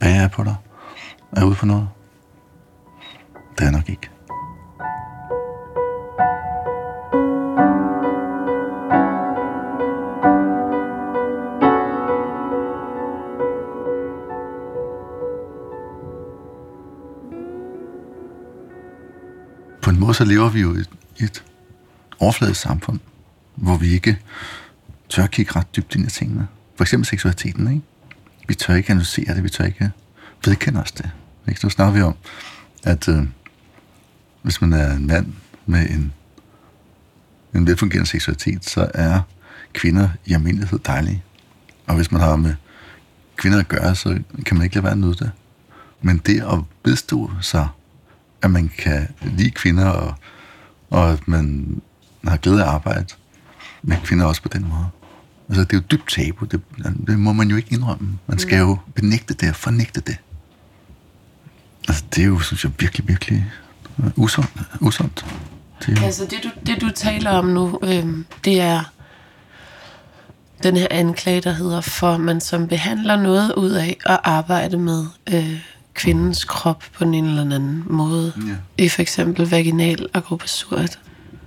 Bage 0.00 0.28
på 0.28 0.44
dig? 0.44 0.54
Er 1.32 1.40
jeg 1.40 1.44
ude 1.44 1.54
på 1.54 1.66
noget? 1.66 1.88
Det 3.58 3.60
er 3.60 3.64
jeg 3.64 3.72
nok 3.72 3.88
ikke. 3.88 4.10
På 19.82 19.90
en 19.90 20.00
måde 20.00 20.14
så 20.14 20.24
lever 20.24 20.48
vi 20.48 20.60
jo 20.60 20.74
i 20.74 20.78
et, 20.78 20.90
et 21.16 21.44
overfladisk 22.18 22.60
samfund, 22.60 23.00
hvor 23.54 23.76
vi 23.76 23.92
ikke 23.92 24.18
tør 25.08 25.26
kigge 25.26 25.52
ret 25.56 25.76
dybt 25.76 25.94
ind 25.94 26.06
i 26.06 26.10
tingene. 26.10 26.48
For 26.76 26.84
eksempel 26.84 27.06
seksualiteten, 27.06 27.68
ikke? 27.68 27.82
Vi 28.48 28.54
tør 28.54 28.74
ikke 28.74 28.90
analysere 28.90 29.34
det, 29.34 29.44
vi 29.44 29.48
tør 29.48 29.64
ikke 29.64 29.90
vedkende 30.44 30.80
os 30.80 30.92
det. 30.92 31.10
Ikke? 31.48 31.60
Nu 31.62 31.70
snakker 31.70 31.94
vi 31.94 32.02
om, 32.02 32.14
at 32.84 33.08
øh, 33.08 33.22
hvis 34.42 34.60
man 34.60 34.72
er 34.72 34.94
en 34.94 35.06
mand 35.06 35.32
med 35.66 35.90
en, 35.90 36.12
en 37.54 37.66
velfungerende 37.66 38.10
seksualitet, 38.10 38.64
så 38.64 38.90
er 38.94 39.20
kvinder 39.72 40.08
i 40.26 40.32
almindelighed 40.32 40.78
dejlige. 40.78 41.22
Og 41.86 41.96
hvis 41.96 42.12
man 42.12 42.20
har 42.20 42.36
med 42.36 42.54
kvinder 43.36 43.58
at 43.58 43.68
gøre, 43.68 43.94
så 43.94 44.20
kan 44.46 44.56
man 44.56 44.64
ikke 44.64 44.74
lade 44.74 44.84
være 44.84 44.92
at 44.92 44.98
nyde 44.98 45.14
det. 45.14 45.30
Men 46.02 46.18
det 46.26 46.40
at 46.40 46.58
vedstå 46.84 47.30
sig, 47.40 47.68
at 48.42 48.50
man 48.50 48.70
kan 48.78 49.08
lide 49.22 49.50
kvinder, 49.50 49.88
og, 49.88 50.14
og 50.90 51.12
at 51.12 51.28
man 51.28 51.76
har 52.24 52.36
glæde 52.36 52.64
af 52.64 52.68
arbejde 52.68 53.06
med 53.82 53.96
kvinder 54.04 54.24
også 54.24 54.42
på 54.42 54.48
den 54.48 54.68
måde. 54.68 54.86
Altså, 55.48 55.64
det 55.64 55.72
er 55.72 55.76
jo 55.76 55.84
dybt 55.90 56.08
tabu. 56.08 56.44
Det, 56.44 56.60
det 57.06 57.18
må 57.18 57.32
man 57.32 57.48
jo 57.48 57.56
ikke 57.56 57.74
indrømme. 57.74 58.18
Man 58.26 58.38
skal 58.38 58.58
jo 58.58 58.78
benægte 58.94 59.34
det 59.34 59.48
og 59.48 59.56
fornægte 59.56 60.00
det. 60.00 60.16
Altså, 61.88 62.04
det 62.14 62.22
er 62.22 62.26
jo, 62.26 62.38
synes 62.38 62.64
jeg, 62.64 62.72
virkelig, 62.78 63.08
virkelig 63.08 63.52
usundt. 64.16 64.50
usundt. 64.80 65.26
Det 65.86 66.02
Altså, 66.02 66.24
det 66.24 66.38
du, 66.44 66.50
det 66.66 66.80
du 66.80 66.90
taler 66.90 67.30
om 67.30 67.44
nu, 67.44 67.78
øhm, 67.82 68.26
det 68.44 68.60
er 68.60 68.92
den 70.62 70.76
her 70.76 70.86
anklage, 70.90 71.40
der 71.40 71.52
hedder, 71.52 71.80
for 71.80 72.16
man 72.16 72.40
som 72.40 72.68
behandler 72.68 73.16
noget 73.16 73.54
ud 73.54 73.70
af 73.70 73.96
at 74.06 74.20
arbejde 74.24 74.78
med 74.78 75.06
øh, 75.32 75.60
kvindens 75.94 76.44
krop 76.44 76.84
på 76.92 77.04
en 77.04 77.14
eller 77.14 77.42
anden 77.42 77.84
måde. 77.86 78.32
Ja. 78.36 78.84
I 78.84 78.88
for 78.88 79.02
eksempel 79.02 79.50
vaginal 79.50 80.06
akupressur. 80.14 80.78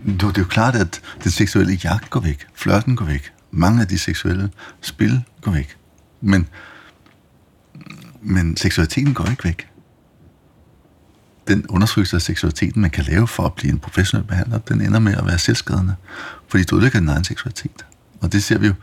Nu, 0.02 0.14
det 0.28 0.38
er 0.38 0.42
jo 0.42 0.48
klart, 0.48 0.76
at 0.76 1.02
den 1.24 1.32
seksuelle 1.32 1.80
jagt 1.84 2.10
går 2.10 2.20
væk. 2.20 2.48
Flørten 2.56 2.96
går 2.96 3.06
væk. 3.06 3.32
Mange 3.52 3.82
af 3.82 3.88
de 3.88 4.00
seksuelle 4.00 4.50
spil 4.82 5.24
går 5.42 5.52
væk. 5.52 5.78
Men, 6.22 6.48
men 8.22 8.58
seksualiteten 8.58 9.14
går 9.14 9.26
ikke 9.26 9.44
væk. 9.44 9.68
Den 11.48 11.68
undersøgelse 11.68 12.16
af 12.16 12.22
seksualiteten, 12.22 12.82
man 12.82 12.90
kan 12.90 13.04
lave 13.04 13.28
for 13.28 13.44
at 13.44 13.54
blive 13.54 13.72
en 13.72 13.80
professionel 13.80 14.28
behandler, 14.28 14.58
den 14.58 14.82
ender 14.82 15.00
med 15.00 15.14
at 15.16 15.26
være 15.26 15.40
selvskadende. 15.40 15.96
Fordi 16.48 16.64
du 16.64 16.76
ødelægger 16.76 17.00
din 17.00 17.10
egen 17.10 17.24
seksualitet. 17.24 17.86
Og 18.22 18.32
det 18.32 18.44
ser 18.44 18.58
vi 18.58 18.68
jo 18.68 18.74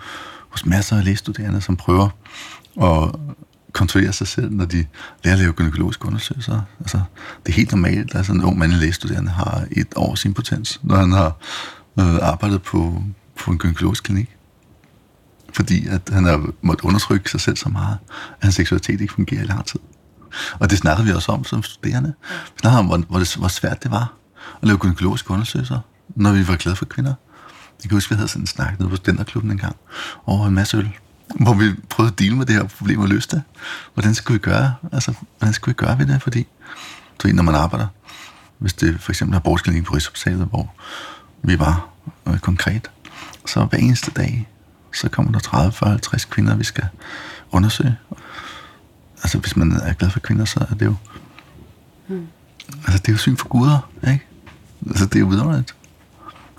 hos 0.48 0.66
masser 0.66 0.96
af 0.96 1.04
lægestuderende, 1.04 1.60
som 1.60 1.76
prøver 1.76 2.08
at 2.82 3.14
kontrollere 3.72 4.12
sig 4.12 4.26
selv, 4.26 4.50
når 4.50 4.64
de 4.64 4.86
lærer 5.24 5.34
at 5.34 5.40
lave 5.40 5.52
gynækologiske 5.52 6.06
undersøgelser. 6.06 6.62
Altså, 6.80 7.00
det 7.46 7.52
er 7.52 7.56
helt 7.56 7.70
normalt, 7.70 8.14
at 8.14 8.26
sådan 8.26 8.40
en 8.40 8.46
ung 8.46 8.58
mandlig 8.58 8.80
lægestuderende 8.80 9.30
har 9.30 9.66
et 9.70 9.92
års 9.96 10.24
impotens, 10.24 10.80
når 10.82 10.96
han 10.96 11.12
har 11.12 11.36
øh, 12.00 12.14
arbejdet 12.22 12.62
på, 12.62 13.02
på 13.38 13.50
en 13.50 13.58
gynækologisk 13.58 14.04
klinik. 14.04 14.36
Fordi 15.52 15.86
at 15.86 16.10
han 16.12 16.24
har 16.24 16.50
måttet 16.62 16.84
undertrykke 16.84 17.30
sig 17.30 17.40
selv 17.40 17.56
så 17.56 17.68
meget, 17.68 17.98
at 18.30 18.42
hans 18.42 18.54
seksualitet 18.54 19.00
ikke 19.00 19.14
fungerer 19.14 19.42
i 19.42 19.46
lang 19.46 19.66
tid. 19.66 19.80
Og 20.58 20.70
det 20.70 20.78
snakkede 20.78 21.06
vi 21.06 21.12
også 21.12 21.32
om 21.32 21.44
som 21.44 21.62
studerende. 21.62 22.14
Vi 22.30 22.58
snakkede 22.60 22.78
om, 22.78 22.86
hvor, 22.86 22.96
hvor, 22.96 23.18
det, 23.18 23.34
hvor 23.34 23.48
svært 23.48 23.82
det 23.82 23.90
var 23.90 24.12
at 24.62 24.68
lave 24.68 24.78
gynækologiske 24.78 25.30
undersøgelser, 25.30 25.78
når 26.08 26.32
vi 26.32 26.48
var 26.48 26.56
glade 26.56 26.76
for 26.76 26.84
kvinder. 26.84 27.14
Jeg 27.82 27.88
kan 27.88 27.96
huske, 27.96 28.10
vi 28.10 28.16
havde 28.16 28.28
sådan 28.28 28.42
en 28.42 28.46
snak 28.46 28.78
nede 28.78 28.90
på 28.90 28.96
Studenterklubben 28.96 29.50
en 29.50 29.58
gang 29.58 29.76
over 30.26 30.46
en 30.46 30.54
masse 30.54 30.76
øl, 30.76 30.90
hvor 31.40 31.54
vi 31.54 31.70
prøvede 31.90 32.12
at 32.12 32.18
dele 32.18 32.36
med 32.36 32.46
det 32.46 32.54
her 32.54 32.64
problem 32.64 33.00
og 33.00 33.08
løse 33.08 33.28
det. 33.28 33.42
Hvordan 33.94 34.14
skulle 34.14 34.34
vi 34.34 34.38
gøre? 34.38 34.74
Altså, 34.92 35.14
hvordan 35.38 35.52
skulle 35.52 35.72
vi 35.72 35.86
gøre 35.86 35.98
ved 35.98 36.06
det? 36.06 36.22
Fordi, 36.22 36.46
så 37.22 37.28
når 37.32 37.42
man 37.42 37.54
arbejder, 37.54 37.86
hvis 38.58 38.72
det 38.72 39.00
for 39.00 39.12
eksempel 39.12 39.36
er 39.36 39.40
borgsklinik 39.40 39.84
på 39.84 39.94
Rigshospitalet, 39.94 40.46
hvor 40.46 40.74
vi 41.42 41.58
var 41.58 41.88
øh, 42.26 42.38
konkret, 42.38 42.90
så 43.46 43.64
hver 43.64 43.78
eneste 43.78 44.10
dag, 44.10 44.48
så 44.94 45.08
kommer 45.08 45.32
der 45.32 45.38
30, 45.38 45.72
40, 45.72 45.90
50 45.90 46.24
kvinder, 46.24 46.56
vi 46.56 46.64
skal 46.64 46.84
undersøge. 47.50 47.96
Altså, 49.22 49.38
hvis 49.38 49.56
man 49.56 49.72
er 49.72 49.92
glad 49.92 50.10
for 50.10 50.20
kvinder, 50.20 50.44
så 50.44 50.66
er 50.70 50.74
det 50.74 50.86
jo... 50.86 50.94
Mm. 52.08 52.26
Altså, 52.68 52.98
det 52.98 53.08
er 53.08 53.12
jo 53.12 53.18
syn 53.18 53.36
for 53.36 53.48
guder, 53.48 53.90
ikke? 54.10 54.26
Altså, 54.86 55.06
det 55.06 55.16
er 55.16 55.20
jo 55.20 55.26
vidunderligt. 55.26 55.74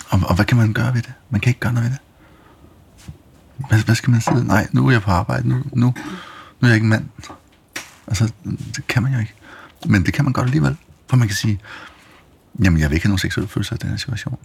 Og, 0.10 0.20
og 0.24 0.36
hvad 0.36 0.46
kan 0.46 0.58
man 0.58 0.74
gøre 0.74 0.94
ved 0.94 1.02
det? 1.02 1.14
Man 1.30 1.42
kan 1.42 1.50
ikke 1.50 1.60
gøre 1.60 1.74
noget 1.74 1.90
ved 1.90 1.98
det. 1.98 2.02
Hvad, 3.70 3.80
hvad 3.80 3.96
skal 3.96 4.12
man 4.12 4.22
sige? 4.22 4.44
Nej, 4.44 4.68
nu 4.72 4.88
er 4.88 4.92
jeg 4.92 5.02
på 5.02 5.12
arbejde. 5.12 5.50
Nu, 5.50 5.56
nu, 5.56 5.86
nu 5.86 5.94
er 6.62 6.68
jeg 6.68 6.76
ikke 6.76 6.88
mand. 6.88 7.06
Altså, 8.08 8.32
det 8.76 8.88
kan 8.88 9.04
man 9.04 9.14
jo 9.14 9.20
ikke. 9.20 9.34
Men 9.86 10.06
det 10.06 10.14
kan 10.14 10.24
man 10.24 10.34
godt 10.34 10.46
alligevel. 10.46 10.78
For 11.10 11.18
man 11.18 11.28
kan 11.28 11.38
sige, 11.38 11.60
jamen, 12.64 12.80
jeg 12.80 12.90
vil 12.90 12.96
ikke 12.96 13.06
have 13.06 13.10
nogen 13.10 13.20
seksuelle 13.20 13.48
følelser 13.48 13.76
i 13.76 13.78
den 13.78 13.90
her 13.90 13.98
situation. 13.98 14.38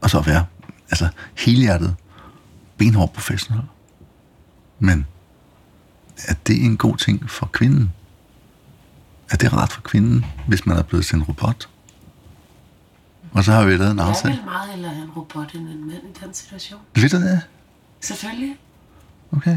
Og 0.00 0.10
så 0.10 0.20
være, 0.20 0.44
altså, 0.90 1.08
helhjertet, 1.36 1.96
benhård 2.78 3.12
professionel. 3.12 3.62
Men 4.78 5.06
er 6.28 6.34
det 6.46 6.64
en 6.64 6.76
god 6.76 6.96
ting 6.96 7.30
for 7.30 7.46
kvinden? 7.52 7.92
Er 9.30 9.36
det 9.36 9.52
rart 9.52 9.72
for 9.72 9.80
kvinden, 9.80 10.24
hvis 10.48 10.66
man 10.66 10.76
er 10.76 10.82
blevet 10.82 11.06
til 11.06 11.16
en 11.16 11.22
robot? 11.22 11.68
Og 13.32 13.44
så 13.44 13.52
har 13.52 13.64
vi 13.64 13.76
lavet 13.76 13.90
en 13.90 13.98
Jeg 13.98 14.06
aftale. 14.06 14.34
vil 14.34 14.44
meget 14.44 14.70
hellere 14.70 14.92
have 14.92 15.04
en 15.04 15.10
robot 15.10 15.54
end 15.54 15.68
en 15.68 15.86
mand 15.88 15.98
i 15.98 16.24
den 16.24 16.34
situation. 16.34 16.80
Ved 16.94 17.08
du 17.08 17.16
det? 17.16 17.40
Selvfølgelig. 18.00 18.56
Okay. 19.32 19.56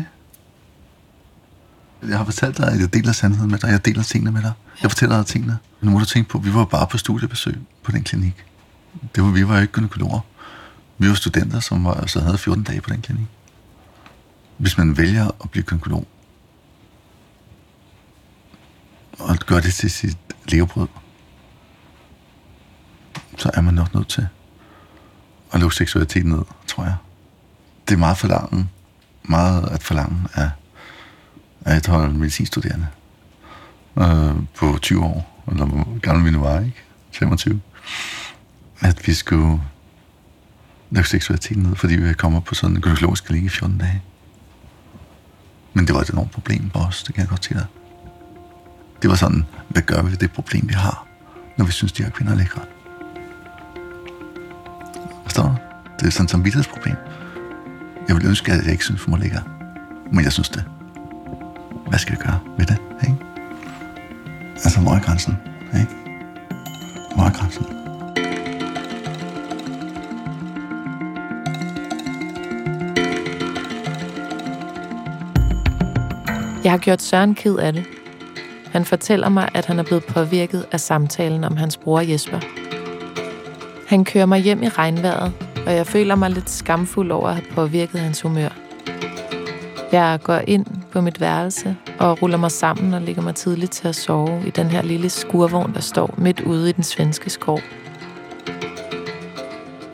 Jeg 2.07 2.17
har 2.17 2.25
fortalt 2.25 2.57
dig, 2.57 2.67
at 2.71 2.79
jeg 2.79 2.93
deler 2.93 3.11
sandheden 3.11 3.51
med 3.51 3.59
dig. 3.59 3.67
Jeg 3.67 3.85
deler 3.85 4.03
tingene 4.03 4.31
med 4.31 4.41
dig. 4.41 4.51
Jeg 4.81 4.91
fortæller 4.91 5.17
dig 5.17 5.25
tingene. 5.25 5.57
Nu 5.81 5.91
må 5.91 5.99
du 5.99 6.05
tænke 6.05 6.29
på, 6.29 6.37
at 6.37 6.45
vi 6.45 6.53
var 6.53 6.65
bare 6.65 6.87
på 6.87 6.97
studiebesøg 6.97 7.55
på 7.83 7.91
den 7.91 8.03
klinik. 8.03 8.45
Det 9.15 9.23
var, 9.23 9.29
vi 9.31 9.47
var 9.47 9.55
jo 9.55 9.61
ikke 9.61 9.73
gynekologer. 9.73 10.19
Vi 10.97 11.07
var 11.09 11.13
studenter, 11.15 11.59
som 11.59 11.83
var, 11.85 12.05
så 12.05 12.19
havde 12.19 12.37
14 12.37 12.63
dage 12.63 12.81
på 12.81 12.89
den 12.89 13.01
klinik. 13.01 13.25
Hvis 14.57 14.77
man 14.77 14.97
vælger 14.97 15.27
at 15.43 15.49
blive 15.49 15.63
gynekolog, 15.63 16.07
og 19.23 19.37
gøre 19.37 19.61
det 19.61 19.73
til 19.73 19.91
sit 19.91 20.17
levebrød, 20.45 20.87
så 23.37 23.51
er 23.53 23.61
man 23.61 23.73
nok 23.73 23.93
nødt 23.95 24.07
til 24.07 24.27
at 25.53 25.59
lukke 25.59 25.75
seksualiteten 25.75 26.31
ned, 26.31 26.41
tror 26.67 26.83
jeg. 26.83 26.95
Det 27.87 27.93
er 27.93 27.99
meget 27.99 28.17
forlangen, 28.17 28.69
meget 29.23 29.69
at 29.71 29.83
forlange 29.83 30.27
af, 30.33 30.49
af 31.65 31.77
et 31.77 31.87
hold 31.87 32.13
medicinstuderende 32.13 32.87
øh, 33.97 34.35
på 34.55 34.77
20 34.81 35.03
år, 35.03 35.43
eller 35.51 35.65
hvor 35.65 35.99
gammel 35.99 36.25
vi 36.25 36.31
nu 36.31 36.39
var, 36.39 36.59
ikke? 36.59 36.83
25. 37.11 37.61
At 38.79 39.07
vi 39.07 39.13
skulle 39.13 39.61
lukke 40.91 41.09
seksualiteten 41.09 41.63
ned, 41.63 41.75
fordi 41.75 41.95
vi 41.95 42.13
kommer 42.13 42.39
på 42.39 42.55
sådan 42.55 42.75
en 42.75 42.81
gynækologisk 42.81 43.25
klinik 43.25 43.43
i 43.43 43.49
14 43.49 43.77
dage. 43.77 44.01
Men 45.73 45.87
det 45.87 45.95
var 45.95 46.01
et 46.01 46.09
enormt 46.09 46.31
problem 46.31 46.71
for 46.71 46.79
os, 46.79 47.03
det 47.03 47.15
kan 47.15 47.21
jeg 47.21 47.29
godt 47.29 47.45
sige 47.45 47.57
dig. 47.57 47.67
Det 49.03 49.09
var 49.09 49.15
sådan, 49.15 49.45
hvad 49.69 49.81
gør 49.81 50.01
vi 50.01 50.11
ved 50.11 50.17
det 50.17 50.31
problem, 50.31 50.69
vi 50.69 50.73
har, 50.73 51.07
når 51.57 51.65
vi 51.65 51.71
synes, 51.71 51.91
de 51.91 52.03
her 52.03 52.09
kvinder 52.09 52.33
er 52.33 52.37
lækre? 52.37 52.61
Forstår 55.23 55.43
du? 55.43 55.55
Det 55.99 56.07
er 56.07 56.11
sådan 56.11 56.23
et 56.23 56.31
samvittighedsproblem. 56.31 56.95
Jeg 58.07 58.15
vil 58.15 58.25
ønske, 58.25 58.51
at 58.51 58.63
jeg 58.63 58.71
ikke 58.71 58.83
synes, 58.83 59.03
hun 59.03 59.11
var 59.11 59.19
lækker. 59.19 59.41
Men 60.11 60.23
jeg 60.23 60.31
synes 60.31 60.49
det. 60.49 60.63
Hvad 61.87 61.99
skal 61.99 62.17
jeg 62.17 62.25
gøre 62.25 62.39
ved 62.57 62.65
det, 62.65 62.77
ikke? 63.01 63.15
Altså, 64.53 64.79
hvor 64.79 64.91
er 64.91 64.99
grænsen, 64.99 65.37
ikke? 65.73 65.95
Hvor 67.15 67.23
er 67.23 67.31
grænsen? 67.31 67.65
Jeg 76.63 76.71
har 76.71 76.77
gjort 76.77 77.01
Søren 77.01 77.35
ked 77.35 77.55
af 77.55 77.73
det. 77.73 77.85
Han 78.73 78.85
fortæller 78.85 79.29
mig, 79.29 79.49
at 79.53 79.65
han 79.65 79.79
er 79.79 79.83
blevet 79.83 80.03
påvirket 80.03 80.65
af 80.71 80.79
samtalen 80.79 81.43
om 81.43 81.57
hans 81.57 81.77
bror 81.77 82.01
Jesper. 82.01 82.39
Han 83.87 84.05
kører 84.05 84.25
mig 84.25 84.39
hjem 84.39 84.63
i 84.63 84.69
regnvejret, 84.69 85.33
og 85.65 85.73
jeg 85.75 85.87
føler 85.87 86.15
mig 86.15 86.29
lidt 86.29 86.49
skamfuld 86.49 87.11
over 87.11 87.27
at 87.27 87.35
have 87.35 87.45
påvirket 87.51 87.99
hans 87.99 88.21
humør. 88.21 88.49
Jeg 89.91 90.19
går 90.23 90.41
ind 90.47 90.65
på 90.91 91.01
mit 91.01 91.21
værelse 91.21 91.75
og 91.99 92.21
ruller 92.21 92.37
mig 92.37 92.51
sammen 92.51 92.93
og 92.93 93.01
ligger 93.01 93.21
mig 93.21 93.35
tidligt 93.35 93.71
til 93.71 93.87
at 93.87 93.95
sove 93.95 94.47
i 94.47 94.49
den 94.49 94.67
her 94.67 94.81
lille 94.81 95.09
skurvogn, 95.09 95.73
der 95.73 95.81
står 95.81 96.13
midt 96.17 96.41
ude 96.41 96.69
i 96.69 96.71
den 96.71 96.83
svenske 96.83 97.29
skov. 97.29 97.59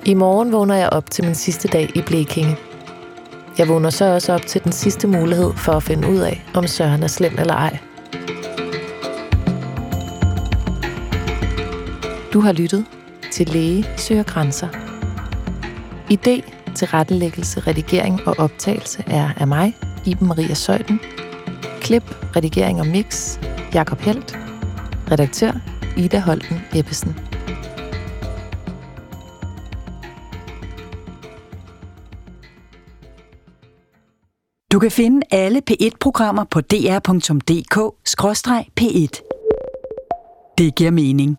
I 0.05 0.13
morgen 0.13 0.51
vågner 0.51 0.75
jeg 0.75 0.89
op 0.89 1.09
til 1.09 1.25
min 1.25 1.35
sidste 1.35 1.67
dag 1.67 1.91
i 1.95 2.01
Blekinge. 2.01 2.57
Jeg 3.57 3.67
vågner 3.67 3.89
så 3.89 4.05
også 4.05 4.33
op 4.33 4.41
til 4.41 4.63
den 4.63 4.71
sidste 4.71 5.07
mulighed 5.07 5.53
for 5.53 5.71
at 5.71 5.83
finde 5.83 6.09
ud 6.09 6.17
af, 6.17 6.45
om 6.53 6.67
Søren 6.67 7.03
er 7.03 7.07
slem 7.07 7.35
eller 7.39 7.55
ej. 7.55 7.79
Du 12.33 12.39
har 12.39 12.51
lyttet 12.51 12.85
til 13.31 13.49
Læge 13.49 13.85
søger 13.97 14.23
grænser. 14.23 14.67
Idé 16.11 16.51
til 16.75 16.87
rettelæggelse, 16.87 17.59
redigering 17.59 18.27
og 18.27 18.35
optagelse 18.37 19.03
er 19.07 19.29
af 19.37 19.47
mig, 19.47 19.75
Iben 20.05 20.27
Maria 20.27 20.53
Søjden. 20.53 20.99
Klip, 21.81 22.35
redigering 22.35 22.79
og 22.79 22.87
mix, 22.87 23.39
Jakob 23.73 23.99
Helt. 23.99 24.39
Redaktør, 25.11 25.51
Ida 25.97 26.19
Holten 26.19 26.57
Ebbesen. 26.75 27.15
Du 34.71 34.79
kan 34.79 34.91
finde 34.91 35.21
alle 35.31 35.61
P1-programmer 35.71 36.43
på 36.43 36.61
dr.dk-p1. 36.61 36.85
Det 40.57 40.75
giver 40.75 40.91
mening. 40.91 41.37